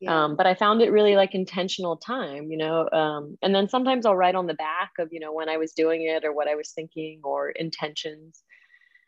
Yeah. 0.00 0.24
Um, 0.24 0.36
but 0.36 0.46
I 0.46 0.54
found 0.54 0.82
it 0.82 0.90
really 0.90 1.14
like 1.14 1.34
intentional 1.34 1.96
time, 1.96 2.50
you 2.50 2.58
know. 2.58 2.88
Um, 2.90 3.38
and 3.40 3.54
then 3.54 3.68
sometimes 3.68 4.04
I'll 4.04 4.16
write 4.16 4.34
on 4.34 4.48
the 4.48 4.54
back 4.54 4.90
of, 4.98 5.08
you 5.12 5.20
know, 5.20 5.32
when 5.32 5.48
I 5.48 5.56
was 5.56 5.72
doing 5.72 6.02
it 6.02 6.24
or 6.24 6.32
what 6.32 6.48
I 6.48 6.56
was 6.56 6.72
thinking 6.72 7.20
or 7.22 7.50
intentions. 7.50 8.42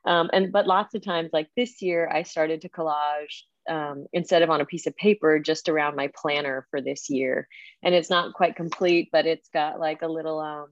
Um, 0.06 0.30
and 0.32 0.52
but 0.52 0.68
lots 0.68 0.94
of 0.94 1.02
times, 1.02 1.30
like 1.32 1.48
this 1.56 1.82
year, 1.82 2.08
I 2.08 2.22
started 2.22 2.60
to 2.62 2.68
collage 2.68 3.42
um, 3.68 4.06
instead 4.12 4.42
of 4.42 4.50
on 4.50 4.60
a 4.60 4.66
piece 4.66 4.86
of 4.86 4.96
paper, 4.96 5.38
just 5.38 5.68
around 5.68 5.96
my 5.96 6.10
planner 6.14 6.66
for 6.70 6.80
this 6.80 7.10
year. 7.10 7.48
And 7.82 7.94
it's 7.94 8.10
not 8.10 8.34
quite 8.34 8.56
complete, 8.56 9.08
but 9.12 9.26
it's 9.26 9.48
got 9.48 9.80
like 9.80 10.02
a 10.02 10.08
little, 10.08 10.38
um, 10.38 10.68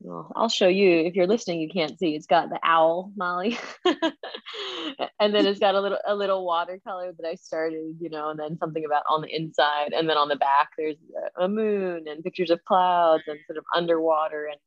well, 0.00 0.32
I'll 0.36 0.48
show 0.48 0.68
you 0.68 1.00
if 1.00 1.14
you're 1.14 1.26
listening, 1.26 1.60
you 1.60 1.68
can't 1.68 1.98
see. 1.98 2.14
It's 2.14 2.26
got 2.26 2.50
the 2.50 2.60
owl, 2.62 3.12
Molly. 3.16 3.58
and 3.84 5.34
then 5.34 5.46
it's 5.46 5.58
got 5.58 5.74
a 5.74 5.80
little, 5.80 5.98
a 6.06 6.14
little 6.14 6.46
watercolor 6.46 7.12
that 7.18 7.28
I 7.28 7.34
started, 7.34 7.96
you 8.00 8.08
know, 8.08 8.30
and 8.30 8.38
then 8.38 8.58
something 8.58 8.84
about 8.84 9.02
on 9.10 9.22
the 9.22 9.34
inside. 9.34 9.92
And 9.92 10.08
then 10.08 10.16
on 10.16 10.28
the 10.28 10.36
back, 10.36 10.70
there's 10.78 10.96
a 11.40 11.48
moon 11.48 12.04
and 12.06 12.22
pictures 12.22 12.50
of 12.50 12.64
clouds 12.64 13.24
and 13.26 13.38
sort 13.46 13.58
of 13.58 13.64
underwater. 13.74 14.46
And 14.46 14.60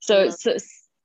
so, 0.00 0.24
yeah. 0.24 0.30
so, 0.30 0.56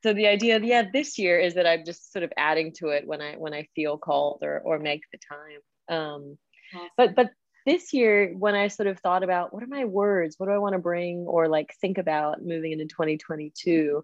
so 0.04 0.14
the 0.14 0.28
idea 0.28 0.56
of 0.56 0.64
yeah 0.64 0.84
this 0.92 1.18
year 1.18 1.40
is 1.40 1.54
that 1.56 1.68
i'm 1.68 1.86
just 1.86 2.12
sort 2.12 2.24
of 2.24 2.32
adding 2.38 2.72
to 2.74 2.90
it 2.90 3.06
when 3.08 3.22
i 3.22 3.36
when 3.36 3.54
i 3.54 3.68
feel 3.76 3.98
called 3.98 4.40
or 4.42 4.60
or 4.60 4.80
make 4.80 5.04
the 5.12 5.20
time. 5.30 5.98
Um 5.98 6.38
awesome. 6.74 6.90
but 6.98 7.16
but 7.16 7.32
this 7.66 7.94
year 7.94 8.34
when 8.38 8.56
i 8.56 8.68
sort 8.68 8.88
of 8.88 9.00
thought 9.00 9.24
about 9.24 9.54
what 9.54 9.64
are 9.64 9.68
my 9.68 9.86
words 9.86 10.36
what 10.38 10.48
do 10.48 10.52
i 10.52 10.58
want 10.58 10.74
to 10.74 10.80
bring 10.80 11.20
or 11.28 11.48
like 11.48 11.74
think 11.80 11.98
about 11.98 12.44
moving 12.44 12.72
into 12.72 12.86
2022 12.86 14.04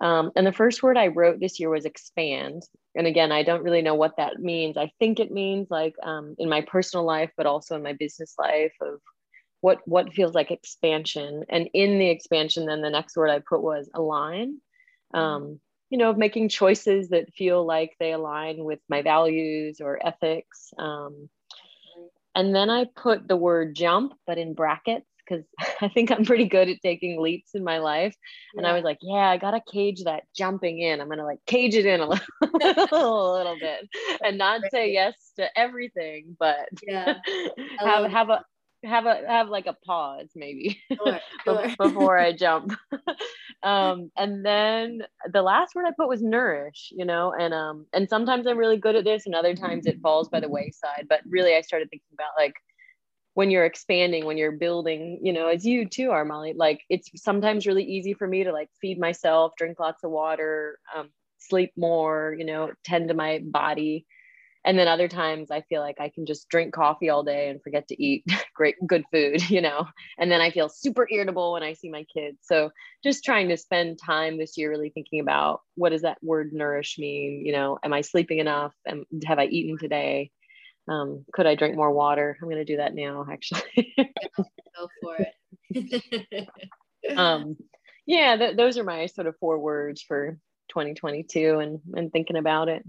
um, 0.00 0.32
and 0.34 0.44
the 0.46 0.52
first 0.52 0.82
word 0.82 0.96
i 0.96 1.08
wrote 1.08 1.38
this 1.38 1.60
year 1.60 1.70
was 1.70 1.84
expand. 1.84 2.62
And 2.94 3.06
again 3.06 3.30
i 3.32 3.42
don't 3.42 3.62
really 3.62 3.82
know 3.82 3.94
what 3.94 4.16
that 4.16 4.38
means. 4.38 4.76
I 4.76 4.90
think 4.98 5.20
it 5.20 5.30
means 5.30 5.68
like 5.70 5.94
um, 6.02 6.34
in 6.38 6.48
my 6.48 6.62
personal 6.62 7.04
life 7.04 7.30
but 7.36 7.46
also 7.46 7.76
in 7.76 7.82
my 7.82 7.92
business 7.92 8.34
life 8.38 8.74
of 8.80 9.00
what 9.60 9.80
what 9.86 10.12
feels 10.12 10.34
like 10.34 10.50
expansion. 10.50 11.44
And 11.48 11.68
in 11.74 11.98
the 11.98 12.08
expansion 12.08 12.66
then 12.66 12.80
the 12.80 12.90
next 12.90 13.16
word 13.16 13.30
i 13.30 13.40
put 13.40 13.62
was 13.62 13.90
align 13.94 14.60
um, 15.14 15.60
you 15.90 15.98
know, 15.98 16.10
of 16.10 16.18
making 16.18 16.48
choices 16.48 17.10
that 17.10 17.32
feel 17.34 17.64
like 17.64 17.94
they 18.00 18.12
align 18.12 18.64
with 18.64 18.80
my 18.88 19.02
values 19.02 19.80
or 19.80 20.04
ethics. 20.04 20.72
Um, 20.78 21.28
and 22.34 22.54
then 22.54 22.68
I 22.68 22.86
put 22.96 23.28
the 23.28 23.36
word 23.36 23.76
jump, 23.76 24.14
but 24.26 24.38
in 24.38 24.54
brackets, 24.54 25.06
because 25.26 25.44
I 25.80 25.88
think 25.88 26.10
I'm 26.10 26.24
pretty 26.24 26.46
good 26.46 26.68
at 26.68 26.82
taking 26.82 27.20
leaps 27.20 27.54
in 27.54 27.62
my 27.62 27.78
life. 27.78 28.16
And 28.54 28.64
yeah. 28.64 28.70
I 28.70 28.74
was 28.74 28.82
like, 28.82 28.98
yeah, 29.02 29.28
I 29.28 29.36
got 29.36 29.52
to 29.52 29.60
cage 29.70 30.02
that 30.04 30.24
jumping 30.34 30.80
in. 30.80 31.00
I'm 31.00 31.06
going 31.06 31.18
to 31.18 31.24
like 31.24 31.44
cage 31.46 31.74
it 31.74 31.86
in 31.86 32.00
a 32.00 32.06
little, 32.08 32.20
a 32.42 33.36
little 33.36 33.58
bit 33.58 33.88
and 34.24 34.36
not 34.38 34.62
say 34.70 34.92
yes 34.92 35.14
to 35.36 35.46
everything, 35.56 36.36
but 36.38 36.68
yeah. 36.86 37.14
have, 37.78 38.10
have 38.10 38.30
a, 38.30 38.44
have 38.84 39.06
a 39.06 39.22
have 39.26 39.48
like 39.48 39.66
a 39.66 39.72
pause 39.72 40.28
maybe 40.34 40.80
sure, 40.92 41.20
sure. 41.44 41.68
before 41.78 42.18
I 42.18 42.32
jump. 42.36 42.72
um, 43.62 44.10
and 44.16 44.44
then 44.44 45.02
the 45.32 45.42
last 45.42 45.74
word 45.74 45.86
I 45.86 45.92
put 45.96 46.08
was 46.08 46.22
nourish, 46.22 46.92
you 46.96 47.04
know, 47.04 47.32
and 47.38 47.54
um 47.54 47.86
and 47.92 48.08
sometimes 48.08 48.46
I'm 48.46 48.58
really 48.58 48.76
good 48.76 48.96
at 48.96 49.04
this 49.04 49.26
and 49.26 49.34
other 49.34 49.54
times 49.54 49.86
it 49.86 50.00
falls 50.00 50.28
by 50.28 50.40
the 50.40 50.48
wayside. 50.48 51.06
But 51.08 51.20
really 51.26 51.54
I 51.54 51.60
started 51.60 51.90
thinking 51.90 52.12
about 52.12 52.30
like 52.36 52.54
when 53.34 53.50
you're 53.50 53.64
expanding, 53.64 54.24
when 54.26 54.38
you're 54.38 54.52
building, 54.52 55.18
you 55.22 55.32
know, 55.32 55.48
as 55.48 55.64
you 55.66 55.88
too 55.88 56.10
are, 56.12 56.24
Molly, 56.24 56.54
like 56.54 56.82
it's 56.88 57.10
sometimes 57.16 57.66
really 57.66 57.84
easy 57.84 58.14
for 58.14 58.28
me 58.28 58.44
to 58.44 58.52
like 58.52 58.70
feed 58.80 58.98
myself, 58.98 59.52
drink 59.58 59.80
lots 59.80 60.04
of 60.04 60.10
water, 60.10 60.78
um, 60.96 61.10
sleep 61.38 61.72
more, 61.76 62.34
you 62.38 62.44
know, 62.44 62.70
tend 62.84 63.08
to 63.08 63.14
my 63.14 63.40
body 63.44 64.06
and 64.64 64.78
then 64.78 64.88
other 64.88 65.08
times 65.08 65.50
i 65.50 65.60
feel 65.62 65.80
like 65.80 66.00
i 66.00 66.08
can 66.08 66.26
just 66.26 66.48
drink 66.48 66.72
coffee 66.72 67.08
all 67.08 67.22
day 67.22 67.48
and 67.48 67.62
forget 67.62 67.86
to 67.88 68.02
eat 68.02 68.24
great 68.54 68.76
good 68.86 69.04
food 69.12 69.48
you 69.50 69.60
know? 69.60 69.86
And 70.18 70.30
then 70.30 70.40
i 70.40 70.50
feel 70.50 70.68
super 70.68 71.06
irritable 71.10 71.52
when 71.52 71.62
i 71.62 71.72
see 71.72 71.90
my 71.90 72.04
kids. 72.04 72.38
So 72.42 72.70
just 73.02 73.24
trying 73.24 73.48
to 73.48 73.56
spend 73.56 73.98
time 73.98 74.38
this 74.38 74.56
year 74.56 74.70
really 74.70 74.90
thinking 74.90 75.20
about 75.20 75.60
what 75.74 75.90
does 75.90 76.02
that 76.02 76.18
word 76.22 76.52
nourish 76.52 76.96
mean? 76.98 77.44
You 77.44 77.52
know 77.52 77.78
am 77.82 77.92
i 77.92 78.00
sleeping 78.00 78.38
enough? 78.38 78.74
And 78.86 79.04
have 79.26 79.38
i 79.38 79.46
eaten 79.46 79.78
today? 79.78 80.30
Um, 80.88 81.24
could 81.32 81.46
i 81.46 81.54
drink 81.54 81.76
more 81.76 81.92
water? 81.92 82.36
I'm 82.40 82.48
going 82.48 82.58
to 82.58 82.64
do 82.64 82.76
that 82.76 82.94
now 82.94 83.26
actually. 83.30 83.94
Go 84.76 84.88
for 85.02 85.16
it. 85.70 86.48
Um, 87.16 87.56
yeah 88.06 88.36
th- 88.36 88.56
those 88.56 88.78
are 88.78 88.84
my 88.84 89.06
sort 89.06 89.26
of 89.26 89.36
four 89.38 89.58
words 89.58 90.02
for 90.02 90.38
2022 90.70 91.58
and 91.58 91.80
and 91.94 92.12
thinking 92.12 92.36
about 92.36 92.68
it 92.68 92.84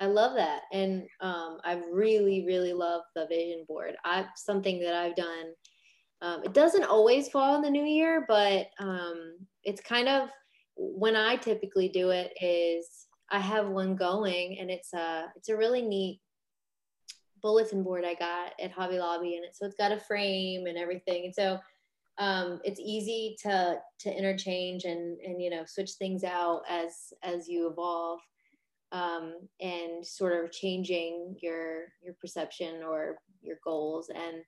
I 0.00 0.06
love 0.06 0.34
that. 0.36 0.62
And 0.72 1.06
um, 1.20 1.58
I 1.64 1.80
really, 1.90 2.44
really 2.46 2.72
love 2.72 3.02
the 3.14 3.26
vision 3.26 3.64
board. 3.66 3.96
I 4.04 4.26
something 4.36 4.80
that 4.80 4.94
I've 4.94 5.16
done. 5.16 5.46
Um, 6.20 6.42
it 6.44 6.52
doesn't 6.52 6.84
always 6.84 7.28
fall 7.28 7.56
in 7.56 7.62
the 7.62 7.70
new 7.70 7.84
year, 7.84 8.24
but 8.28 8.66
um, 8.78 9.38
it's 9.64 9.80
kind 9.80 10.08
of 10.08 10.28
when 10.76 11.16
I 11.16 11.36
typically 11.36 11.88
do 11.88 12.10
it 12.10 12.32
is 12.40 13.06
I 13.30 13.40
have 13.40 13.68
one 13.68 13.96
going 13.96 14.58
and 14.58 14.70
it's 14.70 14.92
a 14.94 15.26
it's 15.36 15.48
a 15.48 15.56
really 15.56 15.82
neat 15.82 16.20
bulletin 17.42 17.82
board 17.82 18.04
I 18.04 18.14
got 18.14 18.52
at 18.60 18.72
Hobby 18.72 18.98
Lobby 18.98 19.36
and 19.36 19.44
it 19.44 19.54
so 19.54 19.66
it's 19.66 19.76
got 19.76 19.92
a 19.92 20.00
frame 20.00 20.66
and 20.66 20.78
everything. 20.78 21.24
And 21.24 21.34
so 21.34 21.58
um, 22.18 22.60
it's 22.64 22.80
easy 22.80 23.36
to 23.42 23.76
to 24.00 24.16
interchange 24.16 24.84
and 24.84 25.18
and 25.20 25.40
you 25.42 25.50
know 25.50 25.64
switch 25.66 25.92
things 25.98 26.24
out 26.24 26.62
as 26.68 27.12
as 27.22 27.48
you 27.48 27.68
evolve 27.70 28.20
um, 28.92 29.34
and 29.60 30.06
sort 30.06 30.44
of 30.44 30.50
changing 30.50 31.36
your 31.40 31.92
your 32.02 32.14
perception 32.20 32.82
or 32.82 33.18
your 33.42 33.58
goals. 33.64 34.10
And 34.14 34.42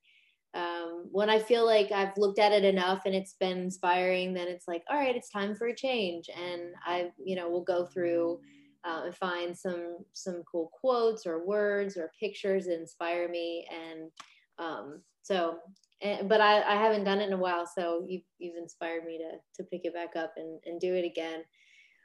um, 0.53 1.07
when 1.13 1.31
i 1.31 1.39
feel 1.39 1.65
like 1.65 1.93
i've 1.93 2.17
looked 2.17 2.41
at 2.41 2.51
it 2.51 2.65
enough 2.65 3.03
and 3.07 3.15
it's 3.15 3.35
been 3.35 3.59
inspiring 3.59 4.35
then 4.35 4.49
it's 4.49 4.67
like 4.67 4.83
all 4.91 4.97
right 4.97 5.15
it's 5.15 5.31
time 5.31 5.55
for 5.55 5.69
a 5.69 5.77
change. 5.77 6.29
And 6.29 6.75
i 6.85 7.11
you 7.25 7.37
know 7.37 7.49
will 7.49 7.63
go 7.63 7.87
through 7.87 8.41
uh, 8.85 9.03
and 9.07 9.15
find 9.15 9.57
some 9.57 9.99
some 10.13 10.43
cool 10.51 10.71
quotes 10.73 11.27
or 11.27 11.47
words 11.47 11.97
or 11.97 12.13
pictures 12.19 12.67
that 12.67 12.81
inspire 12.81 13.29
me. 13.29 13.67
And 13.71 14.11
um, 14.59 15.03
so 15.23 15.59
and, 16.03 16.29
but 16.29 16.41
I, 16.41 16.63
I 16.63 16.77
haven't 16.77 17.05
done 17.05 17.21
it 17.21 17.27
in 17.27 17.35
a 17.35 17.37
while 17.37 17.67
so 17.67 18.05
you've, 18.09 18.23
you've 18.39 18.57
inspired 18.57 19.05
me 19.05 19.19
to 19.19 19.63
to 19.63 19.69
pick 19.69 19.83
it 19.85 19.95
back 19.95 20.17
up 20.17 20.35
and, 20.37 20.61
and 20.65 20.81
do 20.81 20.95
it 20.95 21.05
again 21.05 21.43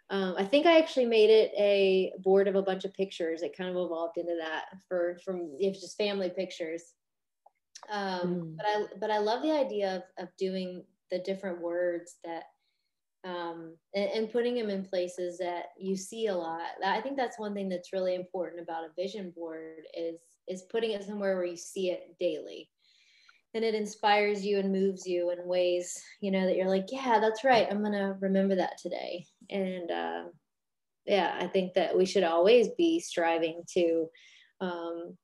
um, 0.09 0.35
I 0.38 0.43
think 0.43 0.65
I 0.65 0.77
actually 0.77 1.05
made 1.05 1.29
it 1.29 1.51
a 1.57 2.13
board 2.19 2.47
of 2.47 2.55
a 2.55 2.62
bunch 2.62 2.85
of 2.85 2.93
pictures. 2.93 3.41
It 3.41 3.57
kind 3.57 3.69
of 3.69 3.75
evolved 3.75 4.17
into 4.17 4.35
that 4.39 4.65
for 4.88 5.17
from 5.25 5.55
it's 5.59 5.81
just 5.81 5.97
family 5.97 6.29
pictures. 6.29 6.93
Um, 7.89 8.21
mm. 8.21 8.57
But 8.57 8.65
I 8.65 8.85
but 9.00 9.12
I 9.12 9.17
love 9.17 9.41
the 9.41 9.51
idea 9.51 9.95
of 9.95 10.25
of 10.25 10.29
doing 10.38 10.83
the 11.12 11.19
different 11.19 11.62
words 11.62 12.17
that 12.24 12.43
um, 13.24 13.75
and, 13.95 14.09
and, 14.12 14.31
putting 14.31 14.53
them 14.53 14.69
in 14.69 14.85
places 14.85 15.39
that 15.39 15.69
you 15.79 15.95
see 15.95 16.27
a 16.27 16.35
lot. 16.35 16.62
I 16.85 17.01
think 17.01 17.17
that's 17.17 17.39
one 17.39 17.55
thing 17.55 17.67
that's 17.67 17.91
really 17.91 18.13
important 18.13 18.62
about 18.62 18.83
a 18.83 18.93
vision 18.95 19.33
board 19.35 19.81
is 19.97 20.19
is 20.47 20.62
putting 20.69 20.91
it 20.91 21.03
somewhere 21.03 21.35
where 21.35 21.45
you 21.45 21.57
see 21.57 21.89
it 21.89 22.15
daily 22.19 22.69
and 23.55 23.63
it 23.63 23.74
inspires 23.74 24.45
you 24.45 24.59
and 24.59 24.71
moves 24.71 25.07
you 25.07 25.31
in 25.31 25.47
ways 25.47 26.00
you 26.21 26.29
know 26.29 26.45
that 26.45 26.55
you're 26.55 26.69
like 26.69 26.88
yeah 26.91 27.19
that's 27.19 27.43
right. 27.43 27.67
I'm 27.71 27.81
gonna 27.81 28.15
remember 28.19 28.55
that 28.55 28.77
today. 28.77 29.25
And 29.50 29.89
uh, 29.89 30.24
yeah 31.05 31.38
i 31.39 31.47
think 31.47 31.74
that 31.74 31.95
we 31.95 32.05
should 32.05 32.24
always 32.24 32.69
be 32.77 33.00
striving 33.00 33.63
to 33.74 34.07
um, 34.62 35.17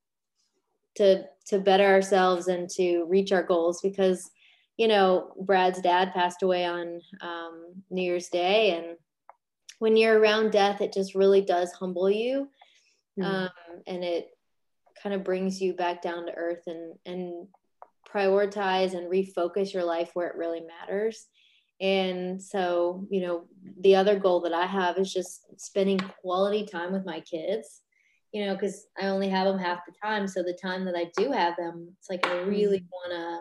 to 0.95 1.23
to 1.47 1.59
better 1.59 1.85
ourselves 1.85 2.47
and 2.47 2.69
to 2.69 3.05
reach 3.05 3.31
our 3.31 3.43
goals 3.43 3.81
because 3.81 4.29
you 4.77 4.87
know 4.87 5.33
brad's 5.39 5.81
dad 5.81 6.13
passed 6.13 6.43
away 6.43 6.65
on 6.65 7.01
um, 7.21 7.83
new 7.89 8.01
year's 8.01 8.29
day. 8.29 8.77
And 8.77 8.97
when 9.79 9.97
you're 9.97 10.19
around 10.19 10.51
death 10.51 10.81
it 10.81 10.93
just 10.93 11.15
really 11.15 11.41
does 11.41 11.71
humble 11.71 12.09
you 12.09 12.47
mm. 13.19 13.23
um, 13.23 13.49
and 13.87 14.03
it 14.03 14.27
kind 15.01 15.15
of 15.15 15.23
brings 15.23 15.59
you 15.61 15.73
back 15.73 16.01
down 16.01 16.25
to 16.25 16.33
earth 16.35 16.63
and 16.67 16.93
and 17.05 17.47
prioritize 18.13 18.93
and 18.93 19.11
refocus 19.11 19.73
your 19.73 19.83
life 19.83 20.11
where 20.13 20.27
it 20.27 20.35
really 20.35 20.61
matters. 20.61 21.27
And 21.79 22.41
so 22.41 23.07
you 23.09 23.21
know 23.21 23.45
the 23.79 23.95
other 23.95 24.19
goal 24.19 24.41
that 24.41 24.53
i 24.53 24.67
have 24.67 24.97
is 24.97 25.11
just 25.11 25.59
spending 25.59 25.97
quality 26.21 26.65
time 26.65 26.93
with 26.93 27.05
my 27.05 27.21
kids 27.21 27.81
you 28.31 28.45
know 28.45 28.53
because 28.53 28.85
i 29.01 29.07
only 29.07 29.29
have 29.29 29.47
them 29.47 29.57
half 29.57 29.79
the 29.87 29.93
time. 30.03 30.27
So 30.27 30.43
the 30.43 30.57
time 30.61 30.85
that 30.85 30.95
i 30.95 31.09
do 31.17 31.31
have 31.31 31.55
them 31.57 31.87
it's 31.97 32.09
like 32.09 32.25
i 32.27 32.41
really 32.41 32.81
mm. 32.81 32.87
want 32.91 33.11
to 33.13 33.39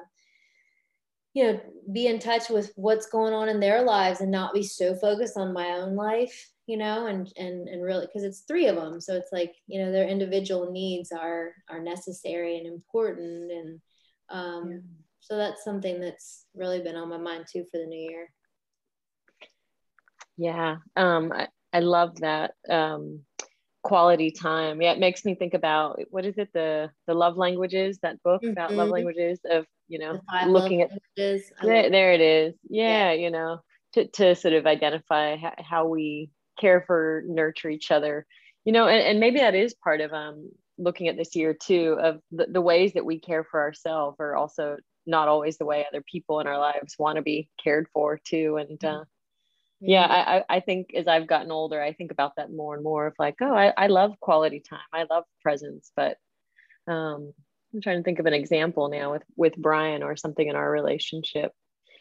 you 1.35 1.45
know 1.45 1.61
be 1.93 2.07
in 2.07 2.19
touch 2.19 2.49
with 2.49 2.73
what's 2.77 3.07
going 3.07 3.35
on 3.35 3.51
in 3.51 3.61
their 3.61 3.83
lives 3.83 4.23
and 4.23 4.31
not 4.31 4.55
be 4.55 4.63
so 4.63 4.95
focused 4.95 5.37
on 5.37 5.53
my 5.53 5.73
own 5.73 5.95
life 5.95 6.51
you 6.71 6.77
know 6.77 7.07
and 7.09 7.33
and 7.37 7.69
and 7.69 7.83
really 7.83 8.07
because 8.07 8.23
it's 8.23 8.43
three 8.43 8.69
of 8.69 8.77
them. 8.77 9.01
So 9.01 9.17
it's 9.17 9.33
like 9.33 9.57
you 9.67 9.83
know 9.83 9.91
their 9.91 10.07
individual 10.07 10.71
needs 10.71 11.11
are 11.11 11.53
are 11.69 11.83
necessary 11.83 12.59
and 12.59 12.67
important 12.67 13.51
and 13.51 13.81
um, 14.31 14.71
yeah. 14.71 14.79
So 15.21 15.37
that's 15.37 15.63
something 15.63 16.01
that's 16.01 16.47
really 16.55 16.81
been 16.81 16.97
on 16.97 17.09
my 17.09 17.19
mind 17.19 17.45
too 17.53 17.65
for 17.71 17.79
the 17.79 17.87
new 17.87 18.11
year. 18.11 18.33
Yeah, 20.37 20.77
um, 20.97 21.33
I, 21.33 21.49
I 21.73 21.81
love 21.81 22.17
that 22.21 22.55
um, 22.69 23.21
quality 23.83 24.31
time. 24.31 24.81
Yeah, 24.81 24.93
it 24.93 24.99
makes 24.99 25.25
me 25.25 25.35
think 25.35 25.55
about 25.55 26.01
what 26.11 26.25
is 26.25 26.39
it 26.39 26.49
the 26.53 26.91
the 27.07 27.15
love 27.15 27.37
languages 27.37 27.99
that 28.03 28.23
book 28.23 28.43
mm-hmm. 28.43 28.53
about 28.53 28.73
love 28.73 28.87
mm-hmm. 28.87 28.95
languages 28.95 29.41
of 29.49 29.67
you 29.89 29.99
know 29.99 30.21
looking 30.47 30.83
at 30.83 30.91
there, 31.17 31.91
there 31.91 32.13
it 32.13 32.21
is. 32.21 32.55
Yeah, 32.69 33.11
yeah, 33.11 33.13
you 33.13 33.31
know 33.31 33.61
to 33.93 34.07
to 34.07 34.35
sort 34.35 34.55
of 34.55 34.67
identify 34.67 35.37
how, 35.37 35.55
how 35.59 35.87
we 35.87 36.31
care 36.59 36.83
for 36.87 37.23
nurture 37.27 37.71
each 37.71 37.91
other 37.91 38.27
you 38.65 38.73
know 38.73 38.87
and, 38.87 39.03
and 39.03 39.21
maybe 39.21 39.39
that 39.39 39.55
is 39.55 39.75
part 39.75 40.01
of 40.01 40.13
um 40.13 40.51
looking 40.81 41.09
at 41.09 41.17
this 41.17 41.37
year 41.37 41.55
too 41.55 41.99
of 42.01 42.21
the, 42.33 42.47
the 42.47 42.61
ways 42.61 42.95
that 42.95 43.05
we 43.05 43.21
care 43.21 43.45
for 43.45 43.61
ourselves 43.61 44.17
are 44.19 44.35
also 44.35 44.77
not 45.07 45.29
always 45.29 45.59
the 45.59 45.65
way 45.67 45.85
other 45.89 46.03
people 46.03 46.41
in 46.41 46.47
our 46.47 46.59
lives 46.59 46.97
want 46.99 47.17
to 47.17 47.23
be 47.23 47.49
cared 47.63 47.87
for 47.93 48.19
too. 48.25 48.57
And 48.57 48.79
mm-hmm. 48.79 49.01
uh, 49.01 49.05
yeah 49.81 50.07
I, 50.49 50.57
I 50.57 50.61
think 50.61 50.93
as 50.95 51.09
i've 51.09 51.27
gotten 51.27 51.51
older 51.51 51.81
i 51.81 51.93
think 51.93 52.13
about 52.13 52.37
that 52.37 52.53
more 52.53 52.75
and 52.75 52.85
more 52.85 53.07
of 53.07 53.15
like 53.19 53.37
oh 53.41 53.55
i, 53.55 53.73
I 53.77 53.87
love 53.87 54.21
quality 54.21 54.61
time. 54.61 54.79
I 54.93 55.07
love 55.11 55.25
presence. 55.43 55.91
But 55.97 56.19
um, 56.87 57.33
i'm 57.73 57.81
trying 57.81 57.99
to 57.99 58.03
think 58.03 58.19
of 58.19 58.27
an 58.27 58.35
example 58.35 58.89
now 58.89 59.13
with 59.13 59.23
with 59.37 59.57
brian 59.57 60.03
or 60.03 60.17
something 60.17 60.47
in 60.47 60.57
our 60.57 60.71
relationship. 60.71 61.53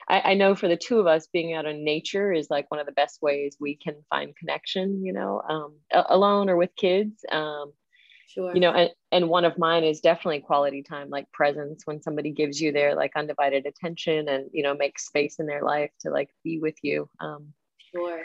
I, 0.09 0.31
I 0.31 0.33
know 0.33 0.55
for 0.55 0.67
the 0.67 0.77
two 0.77 0.99
of 0.99 1.07
us 1.07 1.27
being 1.31 1.53
out 1.53 1.65
in 1.65 1.85
nature 1.85 2.33
is 2.33 2.49
like 2.49 2.69
one 2.69 2.79
of 2.79 2.85
the 2.85 2.91
best 2.91 3.21
ways 3.21 3.55
we 3.59 3.75
can 3.75 3.95
find 4.09 4.35
connection 4.35 5.05
you 5.05 5.13
know 5.13 5.41
um, 5.47 5.75
alone 5.93 6.49
or 6.49 6.57
with 6.57 6.75
kids. 6.75 7.23
Um, 7.31 7.71
Sure. 8.29 8.53
You 8.53 8.61
know, 8.61 8.71
and, 8.71 8.91
and 9.11 9.27
one 9.27 9.43
of 9.43 9.57
mine 9.57 9.83
is 9.83 10.01
definitely 10.01 10.41
quality 10.41 10.83
time, 10.83 11.09
like 11.09 11.31
presence 11.31 11.81
when 11.85 11.99
somebody 12.01 12.31
gives 12.31 12.61
you 12.61 12.71
their 12.71 12.95
like 12.95 13.13
undivided 13.15 13.65
attention 13.65 14.29
and, 14.29 14.49
you 14.53 14.61
know, 14.61 14.75
makes 14.75 15.07
space 15.07 15.39
in 15.39 15.47
their 15.47 15.63
life 15.63 15.89
to 16.01 16.11
like 16.11 16.29
be 16.43 16.59
with 16.59 16.75
you. 16.83 17.09
Um, 17.19 17.53
sure. 17.93 18.21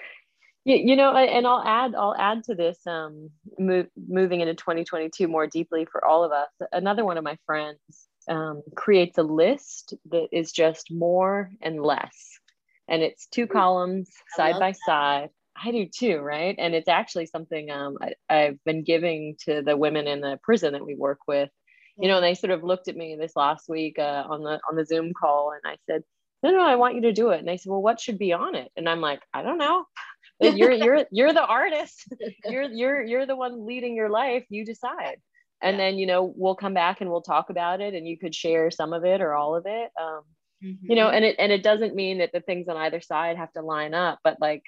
You, 0.66 0.76
you 0.76 0.96
know, 0.96 1.16
and 1.16 1.46
I'll 1.46 1.62
add, 1.64 1.94
I'll 1.94 2.14
add 2.18 2.44
to 2.44 2.55
this, 2.55 2.79
um, 2.87 3.31
move, 3.59 3.87
moving 3.96 4.40
into 4.40 4.55
2022 4.55 5.26
more 5.26 5.46
deeply 5.46 5.87
for 5.90 6.05
all 6.05 6.22
of 6.22 6.33
us. 6.33 6.50
Another 6.70 7.05
one 7.05 7.16
of 7.16 7.24
my 7.24 7.38
friends 7.46 7.79
um, 8.29 8.62
creates 8.74 9.16
a 9.16 9.22
list 9.22 9.94
that 10.11 10.29
is 10.33 10.52
just 10.52 10.92
more 10.92 11.50
and 11.62 11.81
less. 11.81 12.38
And 12.88 13.02
it's 13.02 13.26
two 13.26 13.46
columns 13.46 14.11
side 14.37 14.59
by 14.61 14.72
that. 14.72 14.76
side 14.87 15.29
I 15.57 15.71
do 15.71 15.87
too, 15.87 16.19
right? 16.19 16.55
And 16.59 16.75
it's 16.75 16.88
actually 16.88 17.27
something 17.27 17.71
um, 17.71 17.97
I, 18.29 18.35
have 18.35 18.64
been 18.64 18.83
giving 18.83 19.37
to 19.45 19.62
the 19.62 19.77
women 19.77 20.07
in 20.07 20.21
the 20.21 20.38
prison 20.43 20.73
that 20.73 20.85
we 20.85 20.95
work 20.95 21.21
with. 21.27 21.51
You 21.97 22.09
know, 22.09 22.17
and 22.17 22.25
they 22.25 22.35
sort 22.35 22.51
of 22.51 22.64
looked 22.64 22.88
at 22.88 22.97
me 22.97 23.17
this 23.19 23.37
last 23.37 23.69
week 23.69 23.99
uh, 24.01 24.25
on 24.29 24.43
the 24.43 24.59
on 24.69 24.75
the 24.75 24.85
Zoom 24.85 25.12
call, 25.14 25.53
and 25.53 25.61
I 25.64 25.77
said, 25.88 26.03
"No, 26.43 26.51
no, 26.51 26.67
I 26.67 26.75
want 26.75 26.97
you 26.97 27.03
to 27.03 27.12
do 27.12 27.31
it." 27.31 27.38
And 27.38 27.47
they 27.47 27.57
said, 27.57 27.71
"Well, 27.71 27.83
what 27.83 28.01
should 28.01 28.19
be 28.19 28.33
on 28.33 28.57
it?" 28.57 28.73
And 28.77 28.88
I'm 28.88 29.01
like, 29.01 29.21
"I 29.33 29.43
don't 29.43 29.59
know. 29.59 29.85
you're 30.40 30.73
you're 30.73 31.05
you're 31.12 31.33
the 31.33 31.47
artist. 31.47 32.12
You're 32.45 32.64
you're 32.64 33.03
you're 33.05 33.27
the 33.27 33.37
one 33.37 33.64
leading 33.64 33.95
your 33.95 34.11
life. 34.11 34.45
You 34.49 34.64
decide." 34.64 35.21
And 35.62 35.77
yeah. 35.77 35.85
then 35.85 35.99
you 35.99 36.07
know 36.07 36.35
we'll 36.37 36.57
come 36.57 36.75
back 36.75 37.01
and 37.01 37.11
we'll 37.11 37.23
talk 37.23 37.51
about 37.51 37.81
it, 37.81 37.95
and 37.95 38.09
you 38.09 38.19
could 38.19 38.35
share 38.35 38.73
some 38.73 38.93
of 38.93 39.05
it 39.05 39.21
or 39.21 39.35
all 39.35 39.55
of 39.55 39.64
it. 39.67 39.90
Um, 40.01 40.23
mm-hmm. 40.64 40.90
You 40.90 40.97
know, 40.97 41.11
and 41.11 41.25
it 41.25 41.37
and 41.38 41.53
it 41.53 41.62
doesn't 41.62 41.95
mean 41.95 42.19
that 42.19 42.33
the 42.33 42.40
things 42.40 42.67
on 42.67 42.77
either 42.77 43.01
side 43.01 43.37
have 43.37 43.53
to 43.53 43.62
line 43.62 43.95
up, 43.95 44.19
but 44.25 44.38
like 44.40 44.64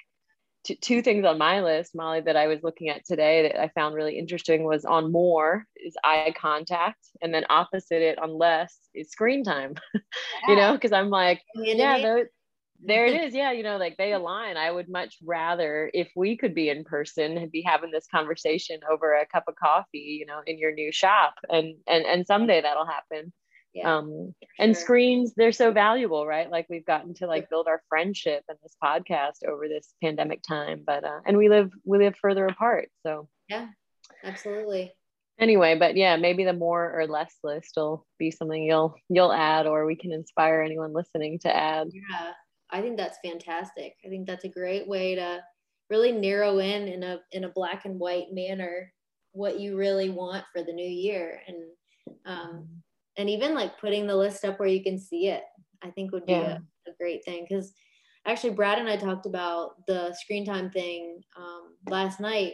two, 0.63 0.75
two 0.75 1.01
things 1.01 1.25
on 1.25 1.37
my 1.37 1.61
list, 1.61 1.95
Molly, 1.95 2.21
that 2.21 2.35
I 2.35 2.47
was 2.47 2.63
looking 2.63 2.89
at 2.89 3.05
today 3.05 3.43
that 3.43 3.61
I 3.61 3.69
found 3.69 3.95
really 3.95 4.17
interesting 4.17 4.63
was 4.63 4.85
on 4.85 5.11
more 5.11 5.65
is 5.75 5.95
eye 6.03 6.33
contact, 6.37 7.07
and 7.21 7.33
then 7.33 7.45
opposite 7.49 8.01
it 8.01 8.19
on 8.19 8.37
less 8.37 8.77
is 8.93 9.11
screen 9.11 9.43
time. 9.43 9.75
Yeah. 10.43 10.49
you 10.53 10.55
know, 10.55 10.73
because 10.73 10.91
I'm 10.91 11.09
like, 11.09 11.41
yeah, 11.55 11.99
those, 11.99 12.27
there 12.83 13.05
it 13.07 13.21
is. 13.23 13.33
Yeah, 13.33 13.51
you 13.51 13.63
know, 13.63 13.77
like 13.77 13.97
they 13.97 14.13
align. 14.13 14.55
I 14.55 14.71
would 14.71 14.87
much 14.87 15.17
rather 15.23 15.89
if 15.93 16.09
we 16.15 16.37
could 16.37 16.53
be 16.53 16.69
in 16.69 16.83
person, 16.83 17.37
and 17.37 17.51
be 17.51 17.63
having 17.63 17.91
this 17.91 18.07
conversation 18.07 18.79
over 18.89 19.13
a 19.13 19.25
cup 19.25 19.45
of 19.47 19.55
coffee, 19.55 20.17
you 20.19 20.25
know, 20.25 20.41
in 20.45 20.59
your 20.59 20.73
new 20.73 20.91
shop, 20.91 21.33
and 21.49 21.75
and 21.87 22.05
and 22.05 22.27
someday 22.27 22.61
that'll 22.61 22.85
happen 22.85 23.33
yeah, 23.73 23.97
um 23.97 24.33
and 24.59 24.75
sure. 24.75 24.81
screens 24.81 25.33
they're 25.35 25.51
so 25.51 25.71
valuable 25.71 26.25
right? 26.25 26.49
Like 26.49 26.67
we've 26.69 26.85
gotten 26.85 27.13
to 27.15 27.27
like 27.27 27.49
build 27.49 27.67
our 27.67 27.81
friendship 27.89 28.43
and 28.47 28.57
this 28.63 28.75
podcast 28.83 29.47
over 29.47 29.67
this 29.67 29.93
pandemic 30.03 30.41
time 30.41 30.83
but 30.85 31.03
uh 31.03 31.19
and 31.25 31.37
we 31.37 31.49
live 31.49 31.71
we 31.85 31.97
live 31.97 32.15
further 32.21 32.45
apart 32.45 32.89
so. 33.03 33.27
Yeah 33.49 33.67
absolutely. 34.23 34.93
Anyway 35.39 35.77
but 35.77 35.95
yeah 35.95 36.15
maybe 36.17 36.43
the 36.43 36.53
more 36.53 36.99
or 36.99 37.07
less 37.07 37.35
list 37.43 37.73
will 37.75 38.05
be 38.17 38.31
something 38.31 38.63
you'll 38.63 38.95
you'll 39.09 39.33
add 39.33 39.67
or 39.67 39.85
we 39.85 39.95
can 39.95 40.11
inspire 40.11 40.61
anyone 40.61 40.93
listening 40.93 41.39
to 41.39 41.55
add. 41.55 41.89
Yeah 41.93 42.31
i 42.71 42.81
think 42.81 42.97
that's 42.97 43.19
fantastic. 43.23 43.95
I 44.05 44.09
think 44.09 44.27
that's 44.27 44.45
a 44.45 44.49
great 44.49 44.87
way 44.87 45.15
to 45.15 45.41
really 45.89 46.11
narrow 46.11 46.59
in 46.59 46.87
in 46.87 47.03
a 47.03 47.19
in 47.31 47.43
a 47.43 47.49
black 47.49 47.85
and 47.85 47.99
white 47.99 48.27
manner 48.31 48.91
what 49.31 49.59
you 49.59 49.77
really 49.77 50.09
want 50.09 50.43
for 50.51 50.63
the 50.63 50.73
new 50.73 50.89
year 50.89 51.39
and 51.47 51.57
um, 52.25 52.67
and 53.17 53.29
even 53.29 53.53
like 53.53 53.79
putting 53.79 54.07
the 54.07 54.15
list 54.15 54.45
up 54.45 54.59
where 54.59 54.69
you 54.69 54.83
can 54.83 54.99
see 54.99 55.27
it 55.27 55.43
i 55.83 55.89
think 55.89 56.11
would 56.11 56.25
be 56.25 56.33
yeah. 56.33 56.57
a, 56.87 56.89
a, 56.89 56.93
great 56.99 57.23
thing 57.25 57.45
because 57.47 57.73
actually 58.25 58.53
brad 58.53 58.79
and 58.79 58.89
i 58.89 58.95
talked 58.95 59.25
about 59.25 59.85
the 59.87 60.13
screen 60.21 60.45
time 60.45 60.69
thing 60.69 61.21
um, 61.37 61.75
last 61.89 62.19
night 62.19 62.53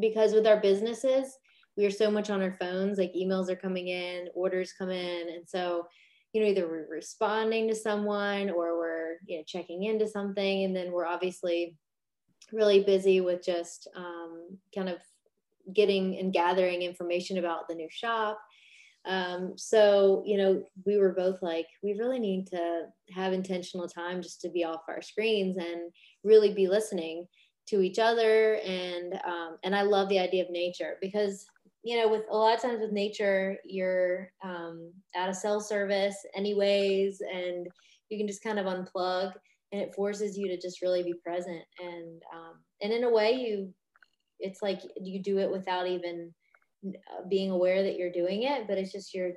because 0.00 0.32
with 0.32 0.46
our 0.46 0.60
businesses 0.60 1.36
we 1.76 1.84
are 1.84 1.90
so 1.90 2.10
much 2.10 2.30
on 2.30 2.42
our 2.42 2.52
phones 2.52 2.98
like 2.98 3.12
emails 3.14 3.48
are 3.50 3.56
coming 3.56 3.88
in 3.88 4.28
orders 4.34 4.74
come 4.78 4.90
in 4.90 5.28
and 5.28 5.46
so 5.46 5.86
you 6.32 6.40
know 6.40 6.48
either 6.48 6.66
we're 6.66 6.88
responding 6.90 7.68
to 7.68 7.74
someone 7.74 8.50
or 8.50 8.78
we're 8.78 9.14
you 9.26 9.38
know 9.38 9.44
checking 9.46 9.84
into 9.84 10.06
something 10.06 10.64
and 10.64 10.74
then 10.74 10.92
we're 10.92 11.06
obviously 11.06 11.76
really 12.52 12.82
busy 12.84 13.20
with 13.20 13.44
just 13.44 13.88
um, 13.96 14.58
kind 14.74 14.88
of 14.88 14.98
getting 15.72 16.18
and 16.18 16.32
gathering 16.32 16.82
information 16.82 17.38
about 17.38 17.66
the 17.68 17.74
new 17.74 17.88
shop 17.90 18.38
um, 19.06 19.52
so, 19.56 20.22
you 20.24 20.38
know, 20.38 20.62
we 20.86 20.96
were 20.98 21.12
both 21.12 21.42
like, 21.42 21.66
we 21.82 21.92
really 21.94 22.18
need 22.18 22.46
to 22.48 22.86
have 23.12 23.32
intentional 23.32 23.86
time 23.86 24.22
just 24.22 24.40
to 24.42 24.48
be 24.48 24.64
off 24.64 24.82
our 24.88 25.02
screens 25.02 25.56
and 25.58 25.92
really 26.22 26.54
be 26.54 26.68
listening 26.68 27.26
to 27.68 27.80
each 27.80 27.98
other. 27.98 28.54
And 28.64 29.14
um, 29.26 29.58
and 29.62 29.74
I 29.74 29.82
love 29.82 30.08
the 30.08 30.18
idea 30.18 30.44
of 30.44 30.50
nature 30.50 30.96
because 31.00 31.46
you 31.82 31.98
know, 31.98 32.08
with 32.08 32.22
a 32.30 32.36
lot 32.36 32.54
of 32.54 32.62
times 32.62 32.80
with 32.80 32.92
nature, 32.92 33.58
you're 33.66 34.30
um, 34.42 34.90
at 35.14 35.28
a 35.28 35.34
cell 35.34 35.60
service 35.60 36.16
anyways, 36.34 37.20
and 37.20 37.66
you 38.08 38.16
can 38.16 38.26
just 38.26 38.42
kind 38.42 38.58
of 38.58 38.64
unplug, 38.64 39.32
and 39.70 39.82
it 39.82 39.94
forces 39.94 40.38
you 40.38 40.48
to 40.48 40.58
just 40.58 40.80
really 40.80 41.02
be 41.02 41.12
present. 41.22 41.62
And 41.78 42.22
um, 42.34 42.54
and 42.80 42.90
in 42.90 43.04
a 43.04 43.10
way, 43.10 43.32
you, 43.32 43.72
it's 44.40 44.62
like 44.62 44.80
you 44.98 45.22
do 45.22 45.38
it 45.38 45.50
without 45.50 45.86
even 45.86 46.32
being 47.28 47.50
aware 47.50 47.82
that 47.82 47.96
you're 47.96 48.12
doing 48.12 48.44
it, 48.44 48.66
but 48.68 48.78
it's 48.78 48.92
just 48.92 49.14
you're 49.14 49.32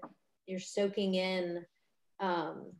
you're 0.45 0.59
soaking 0.59 1.15
in 1.15 1.65
um, 2.19 2.71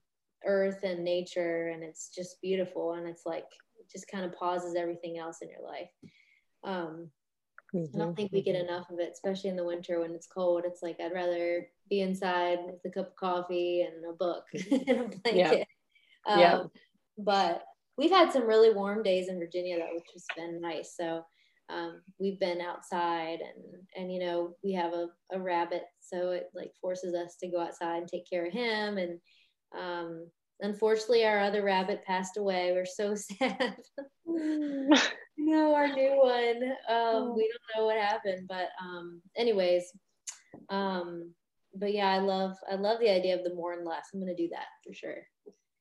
earth 0.45 0.83
and 0.83 1.03
nature, 1.03 1.67
and 1.67 1.83
it's 1.83 2.09
just 2.13 2.41
beautiful, 2.41 2.93
and 2.93 3.07
it's 3.07 3.25
like 3.25 3.47
it 3.79 3.89
just 3.91 4.07
kind 4.07 4.25
of 4.25 4.35
pauses 4.35 4.75
everything 4.75 5.17
else 5.17 5.39
in 5.41 5.49
your 5.49 5.63
life. 5.63 5.89
Um, 6.63 7.11
Mm-hmm. 7.75 7.95
I 7.95 8.05
don't 8.05 8.15
think 8.15 8.31
we 8.31 8.41
get 8.41 8.55
mm-hmm. 8.55 8.69
enough 8.69 8.89
of 8.89 8.99
it, 8.99 9.11
especially 9.11 9.49
in 9.49 9.55
the 9.55 9.63
winter 9.63 9.99
when 9.99 10.13
it's 10.13 10.27
cold. 10.27 10.63
It's 10.65 10.81
like 10.81 10.99
I'd 10.99 11.13
rather 11.13 11.67
be 11.89 12.01
inside 12.01 12.59
with 12.65 12.79
a 12.85 12.89
cup 12.89 13.09
of 13.09 13.15
coffee 13.15 13.81
and 13.81 14.05
a 14.05 14.13
book 14.13 14.45
and 14.71 14.89
a 14.89 15.17
blanket. 15.19 15.67
Yeah. 16.25 16.33
Um, 16.33 16.39
yeah. 16.39 16.63
But 17.17 17.63
we've 17.97 18.11
had 18.11 18.31
some 18.31 18.47
really 18.47 18.73
warm 18.73 19.03
days 19.03 19.27
in 19.27 19.39
Virginia 19.39 19.77
though, 19.77 19.95
which 19.95 20.07
has 20.13 20.25
been 20.35 20.61
nice. 20.61 20.95
So 20.95 21.25
um, 21.69 22.01
we've 22.19 22.39
been 22.39 22.61
outside 22.61 23.39
and 23.41 23.81
and 23.95 24.11
you 24.11 24.19
know 24.19 24.55
we 24.63 24.73
have 24.73 24.93
a, 24.93 25.07
a 25.33 25.39
rabbit, 25.39 25.83
so 25.99 26.31
it 26.31 26.49
like 26.55 26.71
forces 26.81 27.13
us 27.13 27.35
to 27.37 27.49
go 27.49 27.59
outside 27.59 27.97
and 27.97 28.07
take 28.07 28.29
care 28.29 28.45
of 28.45 28.53
him. 28.53 28.97
And 28.97 29.19
um, 29.77 30.27
unfortunately, 30.61 31.25
our 31.25 31.39
other 31.39 31.63
rabbit 31.63 32.03
passed 32.05 32.37
away. 32.37 32.71
We're 32.71 32.85
so 32.85 33.15
sad. 33.39 33.77
no, 34.25 35.75
our 35.75 35.87
new 35.93 36.17
one. 36.17 36.71
Um, 36.89 37.35
we 37.35 37.49
don't 37.49 37.77
know 37.77 37.85
what 37.85 37.97
happened, 37.97 38.47
but 38.47 38.69
um, 38.81 39.21
anyways, 39.35 39.91
um, 40.69 41.33
but 41.75 41.93
yeah, 41.93 42.09
I 42.09 42.19
love 42.19 42.55
I 42.71 42.75
love 42.75 42.99
the 42.99 43.09
idea 43.09 43.37
of 43.37 43.43
the 43.43 43.53
more 43.53 43.73
and 43.73 43.85
less. 43.85 44.07
I'm 44.13 44.19
gonna 44.19 44.35
do 44.35 44.49
that 44.51 44.67
for 44.85 44.93
sure. 44.93 45.23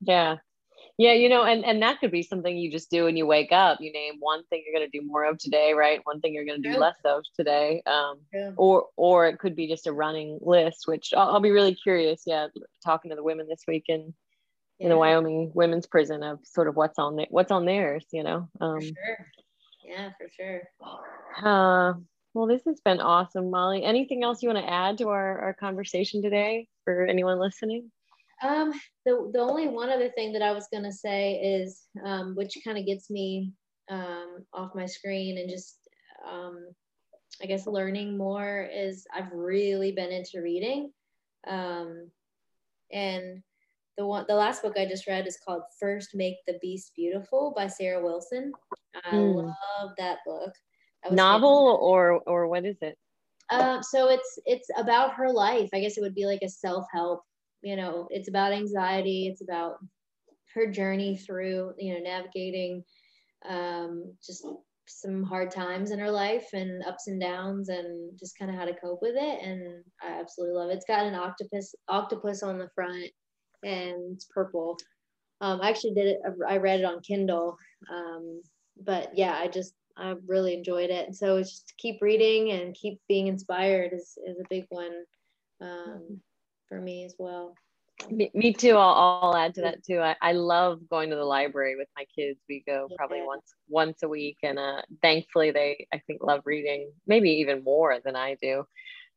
Yeah, 0.00 0.36
yeah, 0.98 1.12
you 1.12 1.28
know, 1.28 1.44
and 1.44 1.64
and 1.64 1.82
that 1.82 2.00
could 2.00 2.10
be 2.10 2.22
something 2.22 2.56
you 2.56 2.70
just 2.70 2.90
do 2.90 3.04
when 3.04 3.16
you 3.16 3.26
wake 3.26 3.52
up. 3.52 3.80
You 3.80 3.92
name 3.92 4.14
one 4.18 4.44
thing 4.44 4.62
you're 4.64 4.78
going 4.78 4.90
to 4.90 4.98
do 4.98 5.06
more 5.06 5.24
of 5.24 5.38
today, 5.38 5.74
right? 5.74 6.00
One 6.04 6.20
thing 6.20 6.32
you're 6.32 6.46
going 6.46 6.62
to 6.62 6.72
do 6.72 6.78
less 6.78 6.96
of 7.04 7.22
today, 7.36 7.82
um, 7.86 8.20
yeah. 8.32 8.52
or 8.56 8.86
or 8.96 9.26
it 9.26 9.38
could 9.38 9.54
be 9.54 9.68
just 9.68 9.86
a 9.86 9.92
running 9.92 10.38
list. 10.40 10.86
Which 10.86 11.12
I'll, 11.14 11.28
I'll, 11.28 11.40
be 11.40 11.50
really 11.50 11.74
curious. 11.74 12.22
Yeah, 12.24 12.48
talking 12.82 13.10
to 13.10 13.14
the 13.16 13.22
women 13.22 13.46
this 13.46 13.62
week 13.68 13.84
in 13.88 14.14
yeah. 14.78 14.84
in 14.84 14.88
the 14.88 14.96
Wyoming 14.96 15.52
women's 15.54 15.86
prison 15.86 16.22
of 16.22 16.38
sort 16.44 16.68
of 16.68 16.76
what's 16.76 16.98
on 16.98 17.16
there, 17.16 17.26
what's 17.28 17.52
on 17.52 17.66
theirs. 17.66 18.06
You 18.10 18.22
know. 18.22 18.48
Um, 18.60 18.80
for 18.80 18.86
sure. 18.86 19.26
Yeah, 19.84 20.10
for 20.18 20.28
sure. 20.34 20.62
Uh, 21.42 21.94
well, 22.32 22.46
this 22.46 22.62
has 22.66 22.80
been 22.80 23.00
awesome, 23.00 23.50
Molly. 23.50 23.84
Anything 23.84 24.24
else 24.24 24.42
you 24.42 24.48
want 24.48 24.64
to 24.64 24.70
add 24.70 24.98
to 24.98 25.08
our, 25.10 25.38
our 25.38 25.54
conversation 25.54 26.22
today 26.22 26.68
for 26.84 27.04
anyone 27.04 27.38
listening? 27.38 27.90
Um, 28.42 28.72
the, 29.04 29.30
the 29.32 29.40
only 29.40 29.68
one 29.68 29.90
other 29.90 30.10
thing 30.10 30.32
that 30.32 30.42
I 30.42 30.52
was 30.52 30.68
going 30.70 30.84
to 30.84 30.92
say 30.92 31.34
is, 31.34 31.84
um, 32.04 32.34
which 32.36 32.58
kind 32.64 32.78
of 32.78 32.86
gets 32.86 33.10
me 33.10 33.52
um, 33.90 34.44
off 34.52 34.74
my 34.74 34.86
screen 34.86 35.38
and 35.38 35.48
just, 35.48 35.78
um, 36.28 36.68
I 37.42 37.46
guess, 37.46 37.66
learning 37.66 38.16
more 38.16 38.68
is 38.72 39.06
I've 39.14 39.32
really 39.32 39.92
been 39.92 40.10
into 40.10 40.42
reading. 40.42 40.92
Um, 41.46 42.10
and 42.92 43.42
the 43.96 44.06
one, 44.06 44.26
the 44.28 44.34
last 44.34 44.62
book 44.62 44.76
I 44.76 44.86
just 44.86 45.06
read 45.06 45.26
is 45.26 45.38
called 45.44 45.62
First 45.80 46.10
Make 46.14 46.36
the 46.46 46.58
Beast 46.60 46.92
Beautiful 46.94 47.54
by 47.56 47.66
Sarah 47.66 48.02
Wilson. 48.02 48.52
I 49.04 49.14
mm. 49.14 49.36
love 49.36 49.90
that 49.98 50.18
book. 50.26 50.52
Novel 51.10 51.78
or 51.80 52.20
or 52.26 52.48
what 52.48 52.64
is 52.64 52.76
it? 52.82 52.98
Um, 53.50 53.82
so 53.82 54.10
it's 54.10 54.38
it's 54.44 54.68
about 54.76 55.14
her 55.14 55.30
life. 55.30 55.70
I 55.72 55.80
guess 55.80 55.96
it 55.96 56.00
would 56.00 56.14
be 56.14 56.26
like 56.26 56.42
a 56.42 56.48
self 56.48 56.86
help 56.92 57.22
you 57.62 57.76
know 57.76 58.06
it's 58.10 58.28
about 58.28 58.52
anxiety 58.52 59.28
it's 59.28 59.42
about 59.42 59.76
her 60.54 60.70
journey 60.70 61.16
through 61.16 61.72
you 61.78 61.94
know 61.94 62.00
navigating 62.00 62.82
um, 63.48 64.12
just 64.24 64.46
some 64.88 65.22
hard 65.24 65.50
times 65.50 65.90
in 65.90 65.98
her 65.98 66.10
life 66.10 66.48
and 66.52 66.84
ups 66.84 67.08
and 67.08 67.20
downs 67.20 67.68
and 67.68 68.16
just 68.18 68.38
kind 68.38 68.50
of 68.50 68.56
how 68.56 68.64
to 68.64 68.74
cope 68.80 69.00
with 69.02 69.16
it 69.16 69.42
and 69.42 69.82
i 70.02 70.20
absolutely 70.20 70.54
love 70.54 70.70
it. 70.70 70.74
It's 70.74 70.84
got 70.86 71.06
an 71.06 71.14
octopus 71.14 71.74
octopus 71.88 72.42
on 72.42 72.58
the 72.58 72.70
front 72.74 73.10
and 73.64 74.14
it's 74.14 74.26
purple. 74.32 74.78
Um, 75.40 75.60
i 75.60 75.68
actually 75.68 75.94
did 75.94 76.06
it 76.06 76.18
i 76.48 76.56
read 76.56 76.80
it 76.80 76.86
on 76.86 77.00
kindle 77.00 77.58
um, 77.92 78.42
but 78.84 79.10
yeah 79.16 79.36
i 79.38 79.48
just 79.48 79.74
i 79.96 80.14
really 80.26 80.54
enjoyed 80.54 80.90
it. 80.90 81.06
And 81.06 81.16
so 81.16 81.36
it's 81.36 81.50
just 81.50 81.74
keep 81.78 82.00
reading 82.00 82.52
and 82.52 82.74
keep 82.74 83.00
being 83.08 83.26
inspired 83.26 83.92
is, 83.92 84.18
is 84.26 84.38
a 84.38 84.48
big 84.48 84.66
one. 84.68 84.92
Um, 85.60 86.20
for 86.68 86.80
me 86.80 87.04
as 87.04 87.14
well. 87.18 87.54
Me, 88.10 88.30
me 88.34 88.52
too. 88.52 88.76
I'll, 88.76 89.20
I'll, 89.22 89.36
add 89.36 89.54
to 89.54 89.62
that 89.62 89.82
too. 89.82 90.00
I, 90.00 90.16
I 90.20 90.32
love 90.32 90.86
going 90.88 91.10
to 91.10 91.16
the 91.16 91.24
library 91.24 91.76
with 91.76 91.88
my 91.96 92.04
kids. 92.14 92.38
We 92.48 92.62
go 92.66 92.88
probably 92.96 93.22
once 93.22 93.54
once 93.68 94.02
a 94.02 94.08
week, 94.08 94.36
and 94.42 94.58
uh, 94.58 94.82
thankfully 95.00 95.50
they 95.50 95.86
I 95.92 96.00
think 96.06 96.22
love 96.22 96.42
reading 96.44 96.90
maybe 97.06 97.30
even 97.30 97.64
more 97.64 97.98
than 98.04 98.14
I 98.14 98.36
do. 98.40 98.64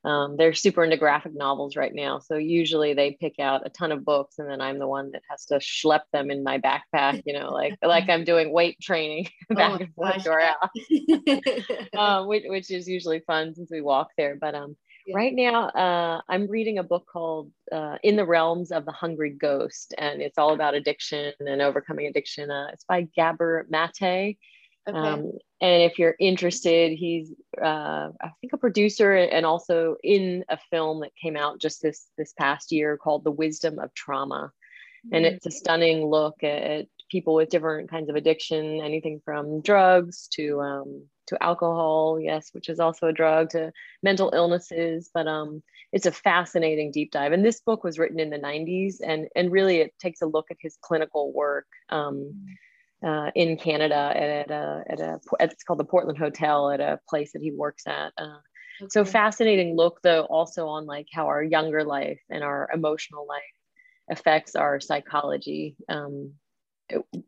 Um, 0.06 0.38
they're 0.38 0.54
super 0.54 0.82
into 0.86 0.96
graphic 0.96 1.36
novels 1.36 1.76
right 1.76 1.94
now, 1.94 2.20
so 2.20 2.36
usually 2.36 2.94
they 2.94 3.18
pick 3.20 3.38
out 3.38 3.66
a 3.66 3.70
ton 3.70 3.92
of 3.92 4.06
books, 4.06 4.40
and 4.40 4.50
then 4.50 4.62
I'm 4.62 4.80
the 4.80 4.88
one 4.88 5.12
that 5.12 5.24
has 5.30 5.46
to 5.48 5.56
schlep 5.56 6.04
them 6.14 6.32
in 6.32 6.42
my 6.42 6.58
backpack. 6.58 7.22
You 7.26 7.34
know, 7.34 7.50
like 7.50 7.74
like 7.84 8.10
I'm 8.10 8.24
doing 8.24 8.54
weight 8.54 8.80
training 8.80 9.28
back 9.50 9.74
oh, 9.74 9.76
and 9.76 9.94
forth 9.94 10.24
to 10.24 10.32
our 10.32 10.40
house, 10.40 11.88
um, 11.98 12.28
which, 12.28 12.44
which 12.48 12.72
is 12.72 12.88
usually 12.88 13.20
fun 13.28 13.54
since 13.54 13.70
we 13.70 13.82
walk 13.82 14.08
there. 14.18 14.38
But 14.40 14.56
um, 14.56 14.78
yeah. 15.10 15.16
Right 15.16 15.34
now, 15.34 15.70
uh, 15.70 16.22
I'm 16.30 16.48
reading 16.48 16.78
a 16.78 16.84
book 16.84 17.06
called 17.12 17.52
uh, 17.72 17.98
In 18.04 18.16
the 18.16 18.26
Realms 18.26 18.72
of 18.72 18.86
the 18.86 18.92
Hungry 18.92 19.32
Ghost, 19.32 19.94
and 19.98 20.22
it's 20.22 20.38
all 20.38 20.54
about 20.54 20.76
addiction 20.76 21.34
and 21.40 21.62
overcoming 21.62 22.08
addiction. 22.08 22.50
Uh, 22.50 22.68
it's 22.74 22.84
by 22.84 23.08
Gabor 23.16 23.66
Mate. 23.70 24.38
Okay. 24.88 24.98
Um, 24.98 25.32
and 25.62 25.84
if 25.84 26.00
you're 26.00 26.16
interested, 26.20 26.94
he's 26.94 27.34
uh, 27.62 28.10
I 28.22 28.32
think 28.40 28.54
a 28.54 28.58
producer 28.58 29.14
and 29.14 29.46
also 29.46 29.98
in 30.04 30.46
a 30.50 30.58
film 30.70 31.02
that 31.02 31.16
came 31.22 31.36
out 31.36 31.60
just 31.60 31.82
this 31.82 32.08
this 32.18 32.34
past 32.34 32.72
year 32.72 32.98
called 32.98 33.24
The 33.24 33.32
Wisdom 33.32 33.80
of 33.80 33.94
Trauma, 33.94 34.52
mm-hmm. 35.06 35.16
and 35.16 35.26
it's 35.26 35.46
a 35.46 35.52
stunning 35.52 36.06
look 36.06 36.44
at 36.44 36.88
people 37.10 37.34
with 37.34 37.50
different 37.50 37.90
kinds 37.90 38.10
of 38.10 38.16
addiction, 38.16 38.82
anything 38.82 39.22
from 39.24 39.62
drugs 39.62 40.28
to 40.34 40.62
um, 40.62 41.04
to 41.28 41.44
alcohol, 41.44 42.20
yes, 42.20 42.50
which 42.54 42.70
is 42.70 42.80
also 42.80 43.08
a 43.08 43.14
drug, 43.14 43.50
to 43.52 43.72
mental 44.02 44.32
illnesses. 44.34 45.10
But 45.14 45.28
um, 45.28 45.62
it's 45.92 46.06
a 46.06 46.12
fascinating 46.12 46.92
deep 46.92 47.12
dive. 47.12 47.32
And 47.32 47.46
this 47.46 47.62
book 47.62 47.84
was 47.84 48.00
written 48.00 48.20
in 48.20 48.30
the 48.30 48.40
90s, 48.40 48.96
and 49.04 49.28
and 49.36 49.52
really 49.52 49.78
it 49.78 49.94
takes 50.00 50.22
a 50.22 50.28
look 50.28 50.48
at 50.52 50.58
his 50.60 50.78
clinical 50.82 51.34
work. 51.34 51.68
Um, 51.90 52.46
uh, 53.02 53.32
in 53.34 53.56
Canada 53.56 54.12
at, 54.14 54.52
a, 54.52 54.84
at 54.90 55.00
a 55.00 55.20
it's 55.40 55.64
called 55.64 55.80
the 55.80 55.86
Portland 55.86 56.18
Hotel 56.18 56.70
at 56.70 56.82
a 56.82 57.00
place 57.08 57.32
that 57.32 57.42
he 57.42 57.50
works 57.50 57.84
at. 57.88 58.12
Uh, 58.18 58.40
okay. 58.82 58.90
So 58.90 59.06
fascinating 59.06 59.76
look 59.78 60.02
though 60.04 60.24
also 60.24 60.68
on 60.68 60.86
like 60.86 61.08
how 61.14 61.28
our 61.28 61.42
younger 61.42 61.86
life 61.86 62.20
and 62.30 62.44
our 62.44 62.70
emotional 62.74 63.26
life 63.26 63.42
affects 64.10 64.56
our 64.56 64.80
psychology, 64.80 65.76
um, 65.88 66.34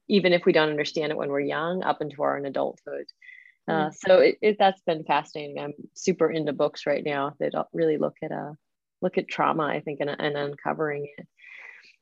even 0.07 0.33
if 0.33 0.45
we 0.45 0.53
don't 0.53 0.69
understand 0.69 1.11
it 1.11 1.17
when 1.17 1.29
we're 1.29 1.39
young, 1.39 1.83
up 1.83 2.01
into 2.01 2.21
our 2.23 2.37
own 2.37 2.45
adulthood. 2.45 3.05
Uh, 3.67 3.89
mm. 3.89 3.93
so 3.93 4.19
it, 4.19 4.37
it, 4.41 4.57
that's 4.59 4.81
been 4.81 5.03
fascinating. 5.03 5.59
I'm 5.59 5.73
super 5.93 6.29
into 6.29 6.53
books 6.53 6.85
right 6.85 7.03
now 7.03 7.35
that 7.39 7.53
really 7.73 7.97
look 7.97 8.15
at 8.23 8.31
uh, 8.31 8.53
look 9.01 9.17
at 9.17 9.27
trauma. 9.27 9.63
I 9.63 9.81
think 9.81 9.99
and, 9.99 10.09
and 10.09 10.35
uncovering 10.35 11.07
it. 11.17 11.27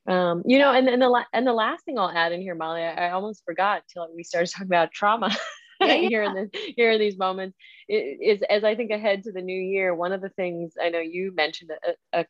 Um, 0.10 0.42
you 0.46 0.58
know, 0.58 0.74
and, 0.74 0.88
and 0.88 1.02
the 1.02 1.26
and 1.34 1.46
the 1.46 1.54
last 1.54 1.86
thing 1.86 2.00
I'll 2.00 2.10
add 2.10 2.32
in 2.32 2.42
here, 2.42 2.56
Molly, 2.56 2.82
I, 2.82 3.08
I 3.08 3.12
almost 3.12 3.44
forgot 3.46 3.84
till 3.92 4.08
we 4.16 4.24
started 4.24 4.48
talking 4.52 4.68
about 4.68 4.92
trauma. 4.92 5.36
Yeah, 5.82 5.94
yeah. 5.96 6.10
here 6.10 6.24
in 6.24 6.34
this 6.34 6.50
here 6.76 6.92
in 6.92 7.00
these 7.00 7.18
moments 7.18 7.58
is 7.88 8.42
as 8.50 8.64
I 8.64 8.76
think 8.76 8.92
ahead 8.92 9.24
to 9.24 9.32
the 9.32 9.42
new 9.42 9.62
year. 9.62 9.94
One 9.94 10.12
of 10.12 10.22
the 10.22 10.30
things 10.30 10.74
I 10.82 10.90
know 10.90 11.00
you 11.00 11.34
mentioned 11.34 11.72
a, 11.72 12.20
a, 12.20 12.26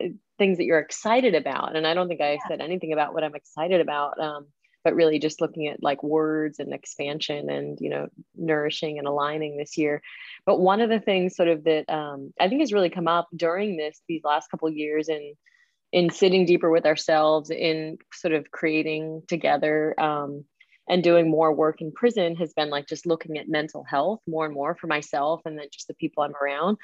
a 0.00 0.12
things 0.38 0.58
that 0.58 0.64
you're 0.64 0.78
excited 0.78 1.34
about, 1.34 1.76
and 1.76 1.86
I 1.86 1.94
don't 1.94 2.08
think 2.08 2.20
I 2.20 2.34
yeah. 2.34 2.38
said 2.48 2.60
anything 2.60 2.92
about 2.92 3.14
what 3.14 3.24
I'm 3.24 3.34
excited 3.34 3.80
about. 3.80 4.18
Um, 4.18 4.46
but 4.84 4.94
really 4.94 5.18
just 5.18 5.40
looking 5.40 5.66
at 5.66 5.82
like 5.82 6.02
words 6.02 6.60
and 6.60 6.72
expansion 6.72 7.50
and 7.50 7.78
you 7.80 7.90
know 7.90 8.08
nourishing 8.36 8.98
and 8.98 9.08
aligning 9.08 9.56
this 9.56 9.76
year. 9.76 10.02
But 10.46 10.60
one 10.60 10.80
of 10.80 10.90
the 10.90 11.00
things 11.00 11.34
sort 11.34 11.48
of 11.48 11.64
that 11.64 11.88
um, 11.88 12.32
i 12.38 12.48
think 12.48 12.60
has 12.60 12.72
really 12.72 12.90
come 12.90 13.08
up 13.08 13.28
during 13.34 13.76
this 13.76 14.00
these 14.08 14.24
last 14.24 14.50
couple 14.50 14.68
years 14.70 15.08
and 15.08 15.34
in 15.92 16.10
sitting 16.10 16.44
deeper 16.44 16.70
with 16.70 16.86
ourselves 16.86 17.50
in 17.50 17.96
sort 18.12 18.34
of 18.34 18.50
creating 18.50 19.22
together 19.28 19.98
um, 20.00 20.44
and 20.88 21.04
doing 21.04 21.30
more 21.30 21.52
work 21.54 21.80
in 21.80 21.92
prison 21.92 22.34
has 22.34 22.52
been 22.52 22.68
like 22.68 22.88
just 22.88 23.06
looking 23.06 23.38
at 23.38 23.48
mental 23.48 23.84
health 23.84 24.20
more 24.26 24.44
and 24.44 24.54
more 24.54 24.74
for 24.74 24.88
myself 24.88 25.40
and 25.44 25.56
then 25.56 25.66
just 25.72 25.86
the 25.88 25.94
people 25.94 26.22
i'm 26.22 26.34
around. 26.34 26.76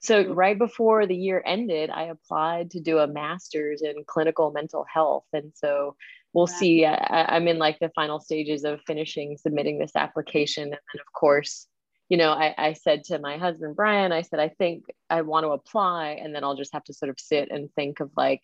So 0.00 0.32
right 0.32 0.58
before 0.58 1.06
the 1.06 1.16
year 1.16 1.42
ended 1.46 1.88
i 1.90 2.04
applied 2.04 2.72
to 2.72 2.80
do 2.80 2.98
a 2.98 3.06
master's 3.06 3.80
in 3.82 4.04
clinical 4.06 4.50
mental 4.50 4.84
health. 4.92 5.24
And 5.32 5.52
so 5.54 5.94
we'll 6.32 6.46
see. 6.46 6.84
I, 6.84 7.36
am 7.36 7.48
in 7.48 7.58
like 7.58 7.78
the 7.78 7.90
final 7.94 8.20
stages 8.20 8.64
of 8.64 8.80
finishing 8.86 9.36
submitting 9.36 9.78
this 9.78 9.96
application. 9.96 10.64
And 10.64 10.72
then, 10.72 11.00
of 11.00 11.12
course, 11.12 11.66
you 12.08 12.16
know, 12.16 12.32
I, 12.32 12.54
I 12.56 12.72
said 12.72 13.04
to 13.04 13.18
my 13.18 13.36
husband, 13.36 13.76
Brian, 13.76 14.12
I 14.12 14.22
said, 14.22 14.40
I 14.40 14.48
think 14.48 14.84
I 15.10 15.22
want 15.22 15.44
to 15.44 15.50
apply. 15.50 16.18
And 16.22 16.34
then 16.34 16.44
I'll 16.44 16.56
just 16.56 16.72
have 16.72 16.84
to 16.84 16.94
sort 16.94 17.10
of 17.10 17.20
sit 17.20 17.50
and 17.50 17.72
think 17.74 18.00
of 18.00 18.10
like, 18.16 18.42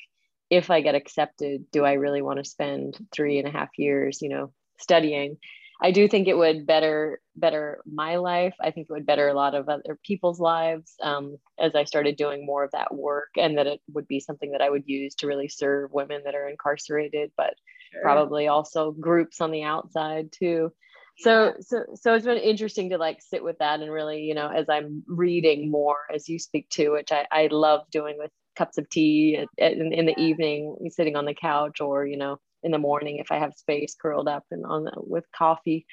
if 0.51 0.71
I 0.71 0.83
get 0.83 0.95
accepted, 0.95 1.65
do 1.73 1.85
I 1.85 1.95
really 1.95 2.23
want 2.23 2.39
to 2.39 2.49
spend 2.49 2.99
three 3.13 3.39
and 3.39 3.49
a 3.49 3.51
half 3.51 3.71
years, 3.79 4.21
you 4.21 4.29
know, 4.29 4.53
studying? 4.79 5.39
I 5.83 5.91
do 5.91 6.07
think 6.09 6.29
it 6.29 6.37
would 6.37 6.67
better 6.67 7.21
better 7.37 7.83
my 7.85 8.17
life. 8.17 8.55
I 8.61 8.71
think 8.71 8.87
it 8.89 8.93
would 8.93 9.07
better 9.07 9.29
a 9.29 9.35
lot 9.35 9.55
of 9.55 9.69
other 9.69 9.99
people's 10.05 10.39
lives 10.39 10.95
um, 11.03 11.37
as 11.59 11.75
I 11.75 11.85
started 11.85 12.17
doing 12.17 12.47
more 12.47 12.65
of 12.65 12.71
that 12.73 12.95
work, 12.95 13.31
and 13.37 13.59
that 13.59 13.67
it 13.67 13.81
would 13.93 14.07
be 14.07 14.21
something 14.21 14.53
that 14.53 14.63
I 14.63 14.71
would 14.71 14.85
use 14.87 15.15
to 15.17 15.27
really 15.27 15.49
serve 15.49 15.93
women 15.93 16.23
that 16.25 16.35
are 16.35 16.49
incarcerated, 16.49 17.33
but 17.37 17.55
sure. 17.93 18.03
probably 18.03 18.47
also 18.47 18.93
groups 18.93 19.41
on 19.41 19.51
the 19.51 19.65
outside 19.65 20.31
too. 20.33 20.73
so 21.19 21.55
so 21.61 21.85
so 21.95 22.15
it's 22.15 22.25
been 22.25 22.39
interesting 22.39 22.91
to 22.91 22.99
like 22.99 23.21
sit 23.21 23.43
with 23.43 23.59
that 23.59 23.81
and 23.81 23.93
really 23.93 24.23
you 24.23 24.35
know 24.35 24.49
as 24.49 24.67
i'm 24.69 25.05
reading 25.07 25.71
more 25.71 25.99
as 26.13 26.29
you 26.29 26.41
speak 26.41 26.69
to 26.71 26.91
which 26.91 27.13
i, 27.13 27.25
I 27.31 27.49
love 27.53 27.83
doing 27.93 28.17
with 28.19 28.33
cups 28.57 28.79
of 28.79 28.89
tea 28.91 29.37
at, 29.37 29.49
at, 29.65 29.73
in, 29.73 29.93
in, 29.93 30.07
the 30.07 30.15
yeah. 30.17 30.25
evening 30.25 30.77
sitting 30.89 31.17
on 31.17 31.25
the 31.25 31.35
couch 31.35 31.81
or 31.81 32.07
you 32.07 32.17
know 32.17 32.39
in 32.65 32.71
the 32.71 32.79
morning 32.79 33.19
if 33.19 33.31
i 33.31 33.39
have 33.39 33.55
space 33.55 33.95
curled 34.01 34.29
up 34.29 34.45
and 34.51 34.65
on 34.65 34.85
the, 34.85 34.93
with 34.97 35.25
coffee 35.37 35.87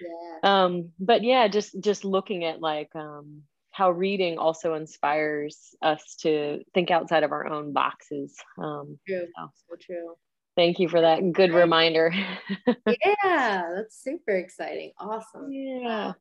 yeah. 0.00 0.62
um 0.62 0.90
but 0.98 1.22
yeah 1.22 1.48
just 1.48 1.78
just 1.80 2.04
looking 2.04 2.44
at 2.44 2.60
like 2.60 2.90
um 2.94 3.42
how 3.72 3.90
reading 3.90 4.36
also 4.36 4.74
inspires 4.74 5.74
us 5.80 6.16
to 6.20 6.60
think 6.74 6.90
outside 6.90 7.22
of 7.22 7.32
our 7.32 7.46
own 7.46 7.72
boxes 7.72 8.36
um 8.58 8.98
true. 9.06 9.26
So, 9.36 9.50
so 9.68 9.76
true 9.80 10.14
Thank 10.56 10.78
you 10.78 10.88
for 10.88 11.00
that 11.00 11.32
good 11.32 11.52
reminder. 11.52 12.12
yeah, 12.66 13.62
that's 13.74 14.02
super 14.02 14.32
exciting. 14.32 14.92
Awesome. 14.98 15.50
Yeah. 15.50 16.08
Wow. 16.08 16.14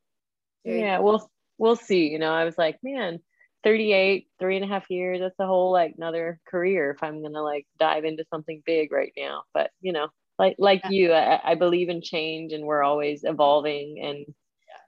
Yeah, 0.63 0.99
we'll 0.99 1.29
we'll 1.57 1.75
see. 1.75 2.07
You 2.07 2.19
know, 2.19 2.31
I 2.31 2.45
was 2.45 2.57
like, 2.57 2.77
man, 2.83 3.19
38, 3.63 4.28
three 4.39 4.56
and 4.56 4.65
a 4.65 4.67
half 4.67 4.89
years, 4.89 5.19
that's 5.19 5.39
a 5.39 5.45
whole 5.45 5.72
like 5.72 5.93
another 5.98 6.39
career 6.48 6.91
if 6.91 7.04
I'm 7.04 7.22
gonna 7.22 7.43
like 7.43 7.67
dive 7.80 8.06
into 8.06 8.26
something 8.30 8.62
big 8.65 8.91
right 8.91 9.13
now. 9.17 9.43
But 9.54 9.72
you 9.82 9.93
know, 9.93 10.08
like 10.38 10.56
like 10.60 10.82
yeah. 10.86 10.89
you, 10.91 11.13
I, 11.13 11.52
I 11.52 11.56
believe 11.56 11.89
in 11.89 12.02
change 12.02 12.54
and 12.54 12.65
we're 12.65 12.84
always 12.84 13.24
evolving 13.24 14.00
and 14.02 14.26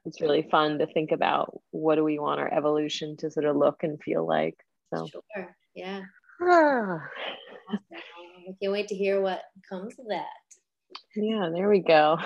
it's 0.05 0.21
really 0.21 0.47
fun 0.49 0.79
to 0.79 0.87
think 0.87 1.11
about 1.11 1.59
what 1.71 1.95
do 1.95 2.03
we 2.03 2.17
want 2.17 2.39
our 2.39 2.51
evolution 2.51 3.17
to 3.17 3.29
sort 3.29 3.45
of 3.45 3.55
look 3.55 3.83
and 3.83 4.01
feel 4.01 4.25
like. 4.25 4.55
So 4.93 5.07
sure. 5.35 5.55
Yeah. 5.75 6.01
awesome. 6.41 7.01
I 7.69 8.55
can't 8.59 8.73
wait 8.73 8.87
to 8.87 8.95
hear 8.95 9.21
what 9.21 9.43
comes 9.69 9.93
of 9.99 10.07
that. 10.07 10.25
Yeah, 11.15 11.49
there 11.53 11.69
we 11.69 11.79
go. 11.79 12.17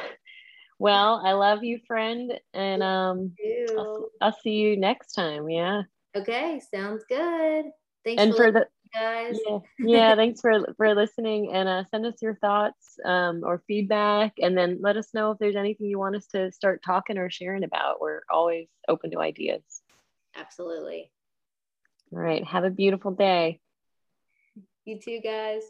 Well, 0.79 1.21
I 1.23 1.33
love 1.33 1.63
you, 1.63 1.79
friend, 1.87 2.33
and 2.53 2.83
um, 2.83 3.33
I'll, 3.77 4.09
I'll, 4.21 4.37
see 4.43 4.51
you 4.51 4.77
next 4.77 5.13
time. 5.13 5.49
Yeah. 5.49 5.83
Okay, 6.15 6.61
sounds 6.73 7.03
good. 7.09 7.65
Thanks 8.05 8.23
and 8.23 8.31
for, 8.31 8.45
for 8.45 8.51
the 8.51 8.67
guys. 8.93 9.39
Yeah, 9.45 9.59
yeah 9.79 10.15
thanks 10.15 10.39
for 10.41 10.73
for 10.77 10.95
listening, 10.95 11.51
and 11.53 11.67
uh, 11.67 11.83
send 11.91 12.05
us 12.05 12.21
your 12.21 12.35
thoughts 12.35 12.97
um, 13.03 13.41
or 13.43 13.63
feedback, 13.67 14.33
and 14.41 14.57
then 14.57 14.79
let 14.81 14.97
us 14.97 15.13
know 15.13 15.31
if 15.31 15.39
there's 15.39 15.55
anything 15.55 15.87
you 15.87 15.99
want 15.99 16.15
us 16.15 16.27
to 16.27 16.51
start 16.51 16.81
talking 16.85 17.17
or 17.17 17.29
sharing 17.29 17.63
about. 17.63 17.99
We're 17.99 18.21
always 18.29 18.67
open 18.87 19.11
to 19.11 19.19
ideas. 19.19 19.63
Absolutely. 20.35 21.11
All 22.13 22.19
right. 22.19 22.45
Have 22.45 22.63
a 22.63 22.69
beautiful 22.69 23.11
day. 23.11 23.59
You 24.85 24.99
too, 24.99 25.19
guys. 25.21 25.63